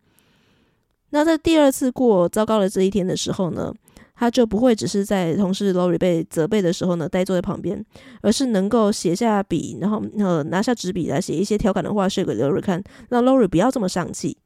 [1.10, 3.74] 那在第二次过糟糕的这一天的时候呢，
[4.16, 7.86] 他就不会只是在同事 Lori 被责备的时候呢，呆坐在旁边，
[8.22, 14.38] 而是能够写下笔，然后呃拿下纸笔来写一些调侃的话，写给 Lori 看，让 Lori 不要这么丧气。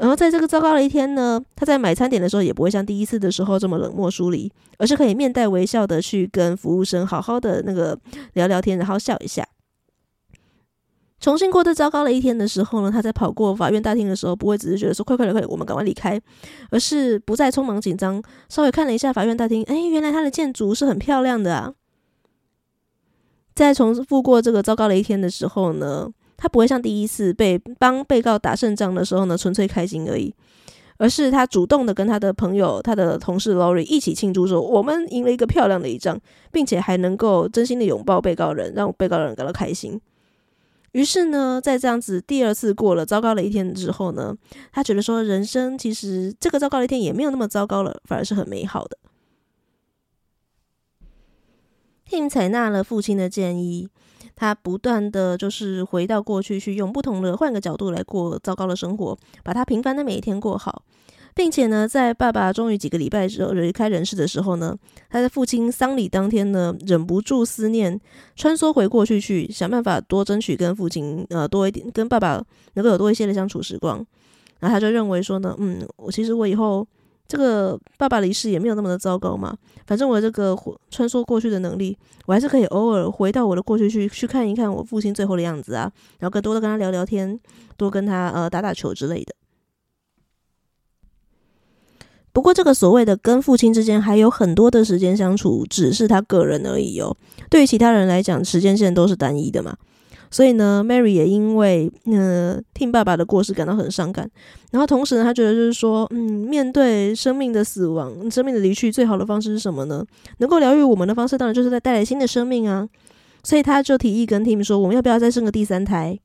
[0.00, 7.98] 然后在这个糟糕的一天呢，他在买餐点的时候也不会像第一次的时候这么冷漠疏离，而是可以面带微笑的去跟服务生好好的那个
[8.32, 9.46] 聊聊天，然后笑一下。
[11.20, 16.18] 重新过这糟糕的一天的时候呢，他在跑过法院大厅的时候，不会只是觉得说快快快，我们赶快离开，
[16.70, 21.74] 而是不再匆忙紧张，稍微看了一下法院大厅，哎，原来它的建筑是很漂亮的啊。
[23.54, 26.08] 在重复过这个糟糕的一天的时候呢，
[26.42, 30.34] 他不会像第一次被帮被告打胜仗的时候呢，纯粹开心而已，
[30.96, 36.18] 而是他主动的跟他的朋友、他的同事 Lori 一起庆祝说：“我们赢了一个漂亮的一仗，
[36.50, 40.00] 并且还能够真心的拥抱被告人，让被告人感到开心。”
[40.92, 44.34] 于是呢，在这样子第二次过了糟糕的一天之后呢，
[44.72, 48.96] 他觉得说人生其实这个糟糕的一天也没有那么糟糕了，反而是很美好的。
[52.08, 53.90] Tim 采纳了父亲的建议。
[54.40, 60.82] 他不断的就是回到过去，去用不同的换个角度来过糟糕的生活，把他平凡的每一天过好，
[61.34, 64.74] 并且呢，在爸爸终于几个礼拜之后离开人世的时候呢，
[65.10, 68.00] 他在父亲丧礼当天呢，忍不住思念，
[68.34, 74.02] 穿梭回过去去想办法多争取跟父亲呃多一点，跟爸爸能够有多一些的相处时光，
[74.60, 76.88] 然后他就认为说呢，嗯，我其实我以后。
[77.30, 80.58] 这个爸爸离世也没有那么的糟糕嘛，反正我这个
[80.90, 87.38] 穿梭过去的能力，我还是可以偶尔回到我的过去去去看一看我父亲最后的样子啊，然后更多的跟他聊聊天，
[87.76, 89.32] 多跟他呃打打球之类的。
[92.32, 97.16] 不过这个所谓的跟父亲之间还有很多的时间相处，只是他个人而已哦，
[97.48, 99.76] 对于其他人来讲，时间线都是单一的嘛。
[100.30, 104.30] 所以呢，Mary 也因为呃听爸爸的过世感到很伤感，
[104.70, 110.04] 然后同时呢，他觉得就是说，嗯，面对生命的死亡、生命的离去，最好的方式是什么呢？
[110.38, 112.88] 能够疗愈我们的方式，当然就是在带来新的生命啊。
[113.42, 116.18] 所以他就提议跟 Tim 说，我们要不要再生个第三胎？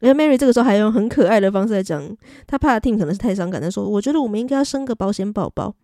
[0.00, 2.16] 而 Mary 这个时候还用很可爱的方式来讲，
[2.46, 5.74] 他怕 Tim 可能是太伤感，他说，我觉得我们应该要生个保险宝宝。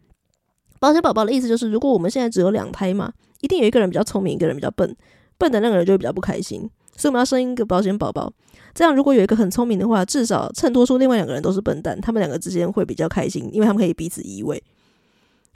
[0.80, 4.94] 保险宝宝的意思就是，如果我们现在只有两胎嘛，一定有一个人比较聪明，一个人比较笨，
[5.38, 6.68] 笨的那个人就会比较不开心。
[6.98, 8.30] 所以我们要生一个保险宝宝，
[8.74, 14.60] 这样如果有一个很聪明的话，至少衬托出另外两个人都是笨蛋，他们两个之间会比较开心，因为他们可以彼此依偎。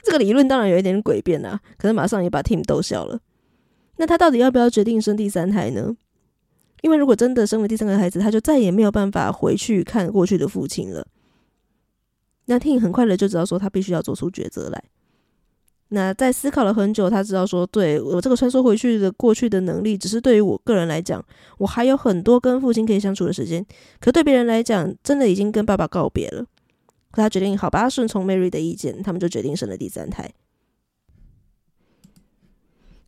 [0.01, 3.19] 这个理论当然有一点诡辩啊，可是马上也把 Tim 逗笑了。
[3.97, 5.95] 那他到底要不要决定生第三胎呢？
[6.81, 11.05] 因为如果真的生了第三个孩子，他就再也没有办法回去看过去的父亲了。
[12.45, 14.83] 那 Tim 很快的就知道说，他必须要做出抉择来。
[15.93, 21.23] 那在思考了很久，他知道说，对，我这个穿梭回去的过去的能力，只是对于我个人来讲，
[21.59, 23.63] 我还有很多跟父亲可以相处的时间。
[23.99, 26.45] 可对别人来讲，真的已经跟爸爸告别了。
[27.11, 30.31] 他决定好吧，顺从 Mary 的意见，他们就决定生了第三胎。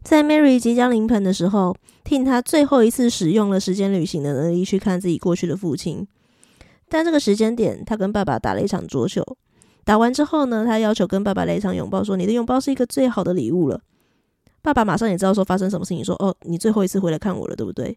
[0.04, 6.08] 在 Mary 即将临盆的时候，Tim 他最后一次使用了时间旅行的能力去看自己过去的父亲。
[6.88, 9.26] 但这个时间点，他跟爸爸打了一场桌球。
[9.86, 13.80] 打完之后呢，他要求跟爸爸来一场拥抱，说：“你的拥抱是一个最好的礼物了。”
[14.64, 17.96] 爸爸马上也知道说发生什么事情，说：“哦，你最后一次回来看我了，对不对？”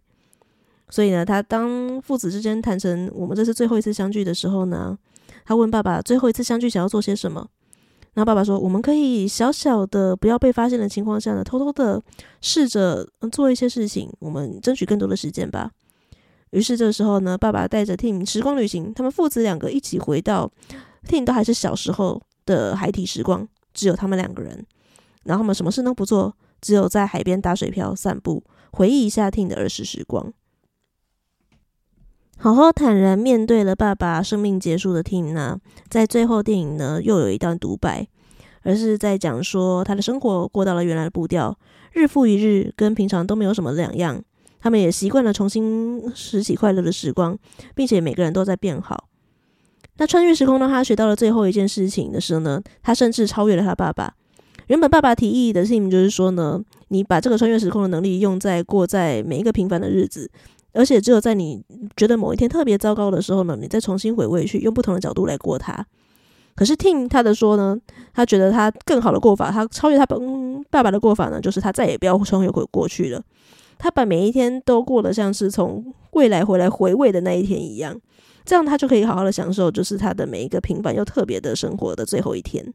[0.90, 4.96] 所以呢，他当父子之间谈成我们这是最后一次相聚的时候呢，
[5.46, 7.48] 他问爸爸最后一次相聚想要做些什么。
[8.12, 12.02] 然后爸爸说：“我们可以小小的不要被发现的情况下呢，偷偷的
[12.42, 15.70] 试着做一些事情，我们争取更多的时间吧。”
[16.50, 20.50] 于是这个时候呢，爸爸带着 Tim 时光旅行，他们父子两个一起回到。
[21.08, 24.64] Tim 都还是小时候的孩提时光，只有他们两个人，
[25.24, 30.32] 然后他们什么事都不做，只有在海边打水漂、散步，回忆一下 Tim 的儿时时光。
[32.36, 38.06] 好好坦然面对了爸爸生命结束的 Tim 呢，在最后电影呢又有一段独白，
[38.62, 41.58] 而是在讲说他的生活过到了原来的步调，
[41.92, 44.22] 日复一日，跟平常都没有什么两样。
[44.60, 47.36] 他们也习惯了重新拾起快乐的时光，
[47.74, 49.08] 并且每个人都在变好。
[49.98, 54.14] 那穿越时空呢他学到了最后一件事情的时候呢，他甚至超越了他爸爸。
[54.68, 60.30] 原本爸爸提议的事情就是说呢，你把这个穿越时空的能力用在过在每一个平凡的日子，
[60.72, 61.62] 而且只有在你
[61.96, 65.86] 觉得某一天特别糟糕的时候呢，你再重新回味去用不同的角度来过它。
[66.54, 67.78] 可是 Tim 他的说呢，
[68.12, 70.16] 他觉得他更好的过法，他超越他爸
[70.70, 73.22] 爸爸的过法呢，就是他再也不要穿越回过去了。
[73.78, 77.98] 他把每一天都过得像是从未来回来回味的那一天一样，
[78.48, 82.72] 这样他就可以好好的享受，就是他的每一个平凡又特别的生活的最后一天。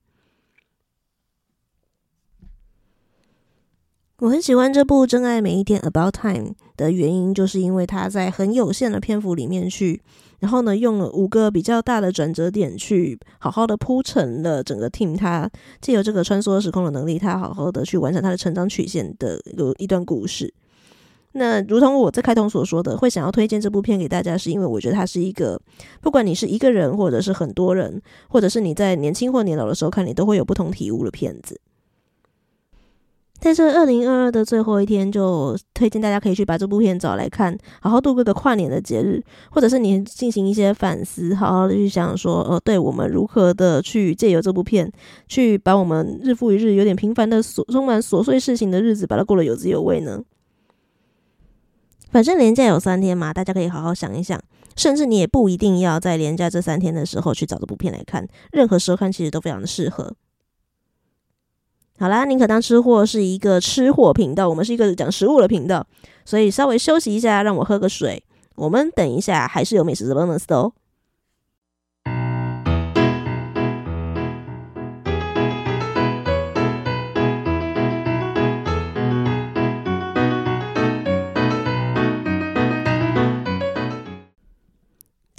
[4.20, 10.00] 我很喜欢这部《真爱每一天》About Time 的原因，就是因为他在很有限的篇幅里面去，
[10.38, 15.50] 然后呢，用了五个比较大的转折点去好好的铺陈了整个 Team 他
[15.82, 20.54] 借由这个穿梭时空的能力，他好好的去完成他的成长曲线的有一段故事。
[21.34, 25.60] 那如同我在开头所说的，会想要推荐这部片给大家，是因为我觉得它是一个，
[26.00, 31.60] 不管你是一个人，或者是很多人，或者是你在年轻或年老的时候看，你都会有不同体悟的片子。
[33.40, 44.90] 在这二零二二的最后一天，就推荐大家可以去把这部片找来看，好好度过个跨年的节日，或者是你进行一些反思，好好的去想说，呃，对我们如何的去借由这部片，
[45.28, 50.24] 去把我们日复一日有点平凡的琐充满琐碎事情的日子，把它过得有滋有味呢？
[52.14, 54.39] 反正连假有三天嘛，大家可以好好想一想。
[54.76, 60.14] 甚至你也不一定要在连假这三天的时候去找这部片来看，任何时候看其实都非常的适合。
[61.97, 65.86] 好啦，宁可当吃货是一个吃货频道，我们是一个讲食物的频道，
[66.24, 68.24] 所以稍微休息一下，让我喝个水。
[68.55, 70.72] 我们等一下还是有美食的 bonus 的哦。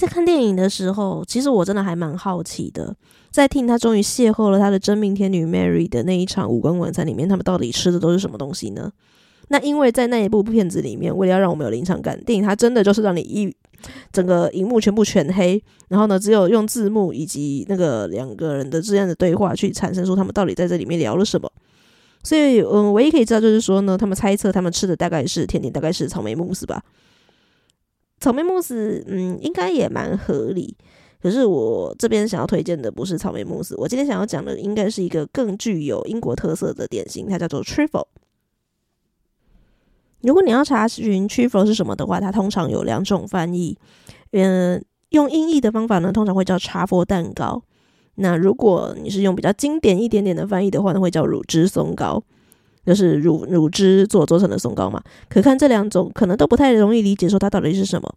[0.04, 2.94] 在看电影的时候，其实我真的还蛮好奇的。
[3.30, 8.92] 在听他终于邂逅了他的真命天女 Mary 的那一场五光晚餐里面，他们到底吃的都是什么东西呢？
[9.48, 13.50] 那因为在那一部片子里面，为了要让我们有临场感，电影它真的就是让你一
[14.12, 21.50] 整个荧幕全部全黑，然后呢，只有用字幕以及那个两个人的之间的对话去产生出他们到底在这里面聊了什么。
[22.22, 26.82] 所以，嗯，唯一可以知道就是说呢，他们猜测他们吃的大概是甜点，大概是草莓慕斯吧。
[28.24, 30.74] 草莓慕斯，嗯，应该也蛮合理。
[31.20, 38.06] 可是我这边想要推荐的不是草莓慕斯，我今天想要讲的应该是一个更具有英国特色的点心，它叫做 trifle。
[40.22, 43.76] 如果你要查询 trifle 是什么的话，它通常有两种翻译。
[44.32, 47.62] 嗯，用音译的方法呢，通常会叫茶佛蛋糕。
[48.14, 52.24] 那如果你是用比较经典一点点的翻译的话呢，会叫乳汁松糕。
[52.84, 58.14] 就是乳乳汁做做成的松糕嘛，可看这两种可能都不太容易理解，说它到底是什么。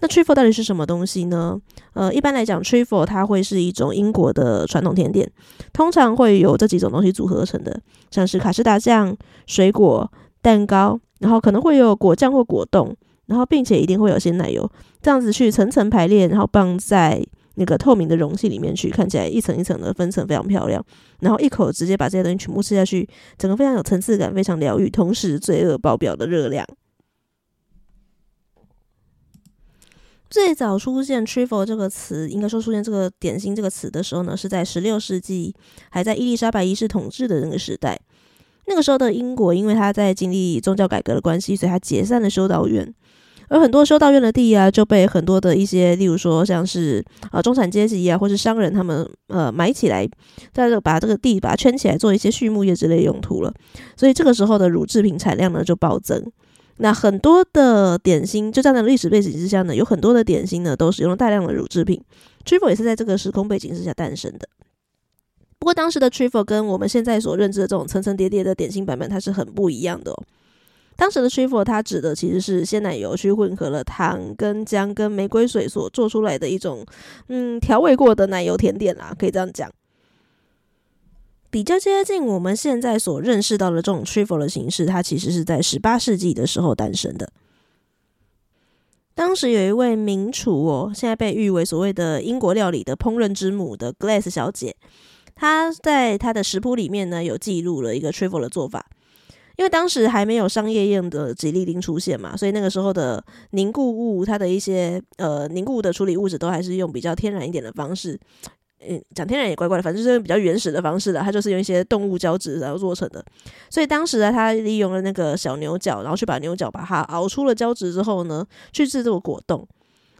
[0.00, 1.58] 那 trifle 到底是什么东西呢？
[1.94, 5.30] 呃，一般来讲，trifle 它会是一种英国的传统甜点，
[5.72, 7.80] 通常会有这几种东西组合成的，
[8.10, 9.16] 像是卡士达酱、
[9.46, 10.10] 水果、
[10.42, 12.94] 蛋糕，然后可能会有果酱或果冻，
[13.26, 14.70] 然后并且一定会有鲜奶油，
[15.00, 17.26] 这样子去层层排列，然后放在。
[17.56, 20.84] 那个透明的容器里面去，看起来一层一层的分层非常漂亮，
[21.20, 26.66] 然后一口直接把这些东西全部吃下去，整个非常有层次感，非常疗愈，同时罪恶爆表的热量。
[30.28, 35.54] 最早出现 trifle 这个词，应该说出现这个点心这个词的时候呢，是在十六世纪，
[35.90, 37.98] 还在伊丽莎白一世统治的那个时代。
[38.66, 42.92] 那个时候的英国，因为他在经历宗教改革的关系，所以他解散了修道院。
[43.48, 50.08] 而很多修道院的地啊，就被很多的一些，例如说像是呃中产阶级啊，或是商人他们呃买起来，
[50.52, 53.54] 再这把这个地把它圈起来，做一些畜牧业之类用途了。
[53.96, 56.24] 所以这个时候的乳制品产量呢就暴增。
[56.78, 62.02] 那很多的点心，就站在历史背景之下呢，有很多的点心呢都使用了大量的乳制品。
[62.44, 64.48] Trifle 也是在这个时空背景之下诞生的。
[65.58, 70.22] 不过当时的 Trifle 跟我们现在所认知的这种层层叠叠的点心版本，它是很不一样的哦。
[70.96, 76.84] 当时的 trifle 它指的其实是鲜奶油去混合了糖跟姜跟玫瑰水所做出来的一种，
[77.28, 79.70] 嗯，调味过的奶油甜点啦，可以这样讲。
[81.50, 87.30] 比较接近我们现在所认识到的这种 trifle 的形式，它其实是在十八世纪的时候诞生的。
[89.14, 94.76] 当时有一位名厨哦，现在被誉为所谓的英国料理的烹饪之母的 Glass 小姐，
[95.34, 98.86] 她在她的食谱里面呢有记录了一个 trifle 的做法。
[99.56, 108.18] 因为当时还没有商业用的吉利丁出现嘛，所以那个时候的凝固物，它的一些呃凝固的处理物质都还是用比较天然一点的方式。
[108.86, 113.24] 嗯，讲天然也怪怪的，反正就是比较原始的方式的，它就是用一些动物胶质然后做成的。
[113.70, 119.66] 所以当时呢，他利用了那个小牛角，然后去把牛角把它熬出了胶质之后呢，去制作果冻。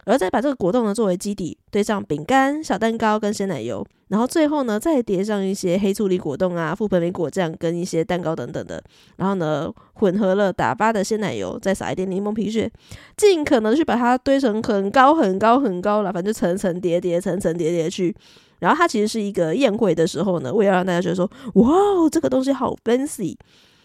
[0.05, 8.81] 而再把这个果冻呢作为基底，堆上饼干、小蛋糕跟鲜奶油，然后最后呢再叠上一些黑醋栗果冻啊、覆盆莓果酱跟一些蛋糕等等的，
[9.17, 12.71] 然后呢混合了打发的鲜奶油，再撒一点柠檬皮屑，
[13.17, 18.15] 尽可能去把它堆成很高很高很高了，反正层层叠叠、层层叠叠去。
[18.59, 21.69] 然后它其实是一个宴会的时候呢，为了让大家觉得说，哇，
[22.11, 23.35] 这个东西好 fancy，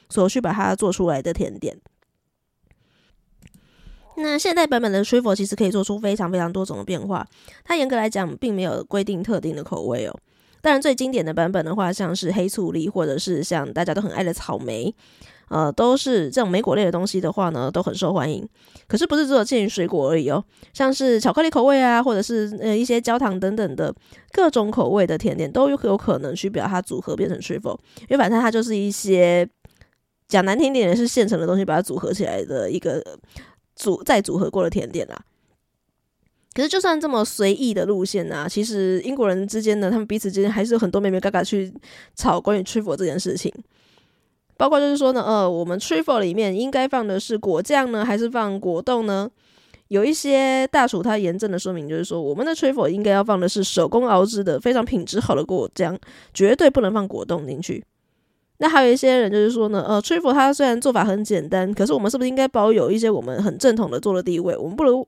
[0.09, 1.77] 所以去把它做出来的甜点。
[4.17, 7.27] 那现代版本的 Trifle 其实可以做出非常非常多种的变化，
[7.65, 10.15] 它严格来讲并没有规定特定的口味哦。
[10.61, 14.95] 当然最经典的版本的话，像是黑醋栗，或者是像大家都很爱的草莓，
[15.49, 18.49] 呃，都是这种莓果类的东西的话呢，都很受欢迎。
[18.87, 23.93] 可是不是只有限于水果而已哦，像是巧克力口味啊，或者是呃一些焦糖等等的
[24.31, 29.49] 各种口味的甜点，都有有可能去把它组合变成 Trifle，因为反正它就是一些
[30.29, 33.03] 讲难听点的是现成的东西，把它组合起来的一个。
[33.75, 35.25] 组再组合过的甜点啦，
[36.55, 41.73] 可是就算这么随意的路线啊，其实英国人之间呢，他们彼此之间还是有很多妹妹嘎嘎去
[42.15, 43.53] 吵关于 Trifle 这件事情，
[44.57, 49.31] 包括就是说呢，呃，我们 Trifle 里面应该放的是果酱呢，还是放果冻呢？
[49.89, 55.99] 有一些大厨他严正的说明，就是说我们的 Trifle 应该要放的是手工熬制的非常品质好的果酱，
[56.33, 57.85] 绝对不能放果冻进去。
[58.63, 64.57] 那还有一些人就是说呢，呃，Trifle 它虽然做法很简单，可是我们是不是应该保有一些我们很正统的做的地位？
[64.57, 65.05] 我们不如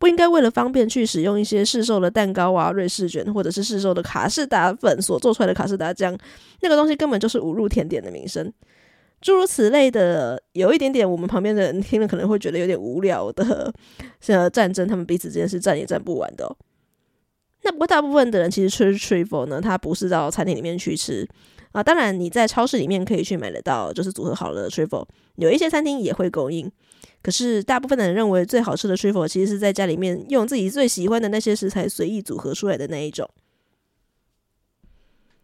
[0.00, 6.18] 不应该为了方便去使用一些市售的蛋糕啊、瑞士卷，或者是市售的卡士达粉所做出来的卡士达酱，
[6.60, 8.52] 那个东西根本就是侮辱甜点的名声。
[9.20, 13.72] 诸如此类的，有一点点我们旁边的人听了可能会觉得有点无聊的，
[14.20, 16.52] 像战争，他们彼此之间是战也战不完的。
[17.62, 21.24] 那不过大部分的人其实吃 Trifle 呢，他不是到餐厅里面去吃。
[21.72, 25.06] 啊，当然你在超市里面可以去买得到，就是组合好了的 Trifle，
[25.36, 26.70] 有一些餐厅也会供应。
[27.20, 33.28] 可是大部分的人认为最好吃的 Trifle 其实是在家里面用自己最喜欢的那些食材随意组合出来的那一种。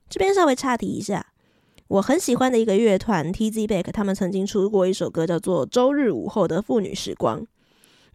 [0.09, 1.27] 这边稍微岔题一下，
[1.89, 7.41] 我很喜欢的一个乐团 T Z Back，他们曾经出过一首歌叫做《周日午后的妇女时光》。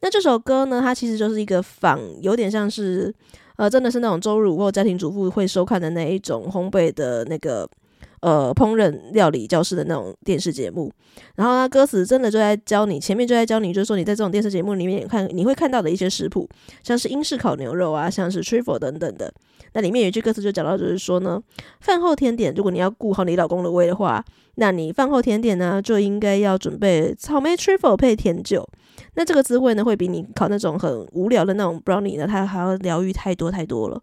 [0.01, 3.13] 那这首歌呢，它其实就是一个仿，有点像是
[3.57, 7.69] 呃，真的是那种周日午后家庭主妇会收看的那一种烘焙的那个。
[8.21, 10.91] 呃，烹饪料理教室的那种电视节目，
[11.35, 16.47] 然后呢，歌词真的就在教你，前面就在教你，就是说你在这种电视节目里面看，你会看到的一些食谱，
[16.83, 19.33] 像是英式烤牛肉啊，像是 Trifle 等等的。
[19.73, 21.41] 那里面有一句歌词就讲到，就是说呢，
[21.79, 24.23] 饭后甜点，如果你要顾好你老公的胃的话，
[24.55, 28.67] 那你饭后甜点呢，就应该要准备草莓 Trifle 配甜酒。
[29.13, 34.01] 那这个滋味呢，会比你烤那种很无聊的那种 brownie 呢，它还要疗愈太多太多了。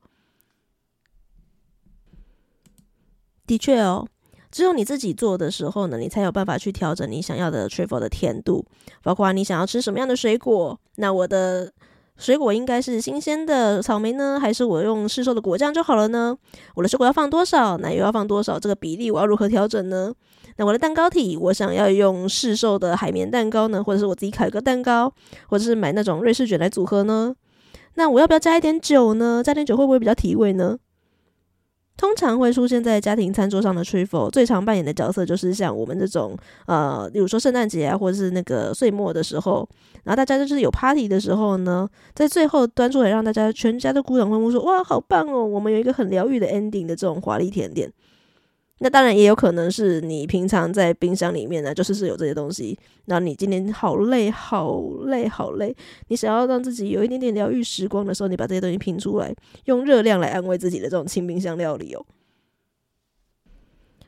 [3.47, 4.07] 的确哦，
[4.51, 8.65] 只有你自己做的时候呢，你才有办法去调整你想要的 Trifle 的甜度，
[9.03, 10.79] 包括你想要吃什么样的水果。
[10.97, 11.73] 那我的
[12.17, 16.37] 水果应该是新鲜的草莓呢，还是我用市售的果酱就好了呢？
[16.75, 20.13] 我的水果要放多少，奶油要放多少，这个比例我要如何调整呢？
[20.57, 25.13] 那我的蛋糕体，我想要用市售的海绵蛋糕呢，或者是我自己烤一个蛋糕，
[25.49, 27.35] 或者是买那种瑞士卷来组合呢？
[27.97, 29.43] 那我要不要加一点酒呢？
[29.45, 30.79] 加点酒会不会比较提味呢？
[31.97, 36.37] 通常会出现在家庭餐桌上的 Trifle，最常扮演的角色就是像我们这种，
[36.67, 39.69] 呃，比如说圣诞节啊，或者是那个岁末的时候，
[40.05, 47.91] 然后大家就是有 party 的时候呢，在最后端出来让大家全家都鼓掌欢呼说，哇，好棒哦，我们有一个很疗愈的 ending 的这种华丽甜点。
[48.79, 52.79] 那当然也有可能是你平常在冰箱里面呢，就是是有这些东西。
[53.07, 55.75] 那你今天好累，好累，好累，
[56.09, 62.05] 你想要让自己有一点点疗愈时光的时候，你把这些东西拼出来，用热量来安慰自己的这种清冰箱料理哦。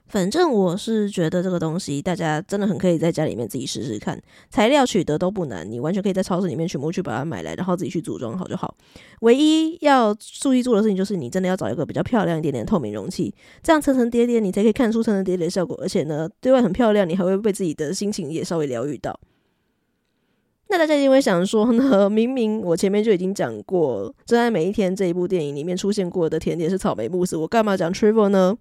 [0.08, 4.18] 反正我是觉得这个东西，大家真的很可以在家里面自己试试看。
[4.48, 8.74] 材料取得都不难，你完全可以在超市里面全部去把它买来，然后自己去组装好就好。
[9.20, 15.78] 唯一要注意做的事情就是，你真的要找一个比较漂亮一点点的透明容器，这样层层叠叠，你才可以看出层层叠叠的效果。
[15.82, 19.20] 而且呢，对外很漂亮，你还会被自己的心情也稍微疗愈到。
[20.70, 28.56] 那大家一定会想说呢，明明我前面就已经讲过，《真爱每一天》这一部电影里面出现过的甜点是草莓慕斯，我干嘛讲 Trifle 呢？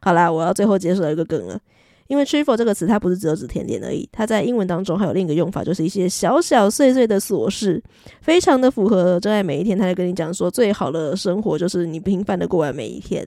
[0.00, 1.58] 好啦，我要最后结束一个梗了，
[2.06, 7.82] 因为 Trifle 这个词它不是只有指甜点而已，它在英文当中还有另一个用法，就是一些小小碎碎的琐事，
[8.20, 9.76] 非常的符合真爱每一天。
[9.76, 13.26] 他在跟你讲说，最好的生活就是你平凡的过完每一天。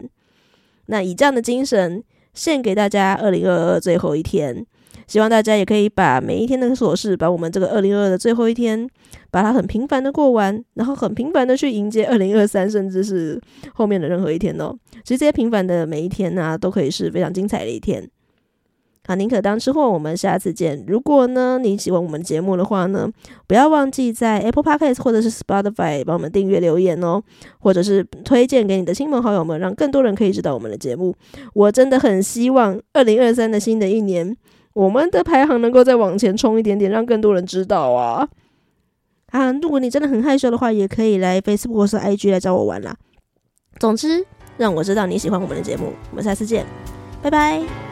[0.87, 2.03] 那以这样的精神
[2.33, 4.65] 献给大家，二零二二最后一天。
[5.07, 8.87] 希望大家也可以把每一天的琐事，把我们这个二零二二的最后一天，
[9.29, 13.41] 把它很平凡的过完，然后很平凡的去迎接二零二三，甚至是
[13.73, 14.73] 后面的任何一天哦。
[15.03, 18.09] 其实这些平凡的每一天呢、都可以是非常精彩的一天。
[19.07, 20.85] 好，宁可当吃货，我们下次见。
[20.87, 23.11] 如果呢你喜欢我们节目的话呢，
[23.47, 27.19] 不要忘记在 Apple Podcast 或者是 Spotify 帮我们订阅留言哦，
[27.59, 31.15] 或者是推荐给你的亲朋好友们，让更多人可以知道我们的节目。
[31.55, 34.37] 我真的很希望二零二三的新的一年，
[34.73, 38.27] 我们的排行能够再往前冲一点点，让更多人知道啊。
[39.27, 42.95] 啊，如果你真的很害羞的话，也可以来 Facebook 或是 IG 来找我玩啦。
[43.79, 44.25] 总之，
[44.57, 45.93] 让我知道你喜欢我们的节目。
[46.09, 46.65] 我们下次见，
[47.21, 47.90] 拜拜。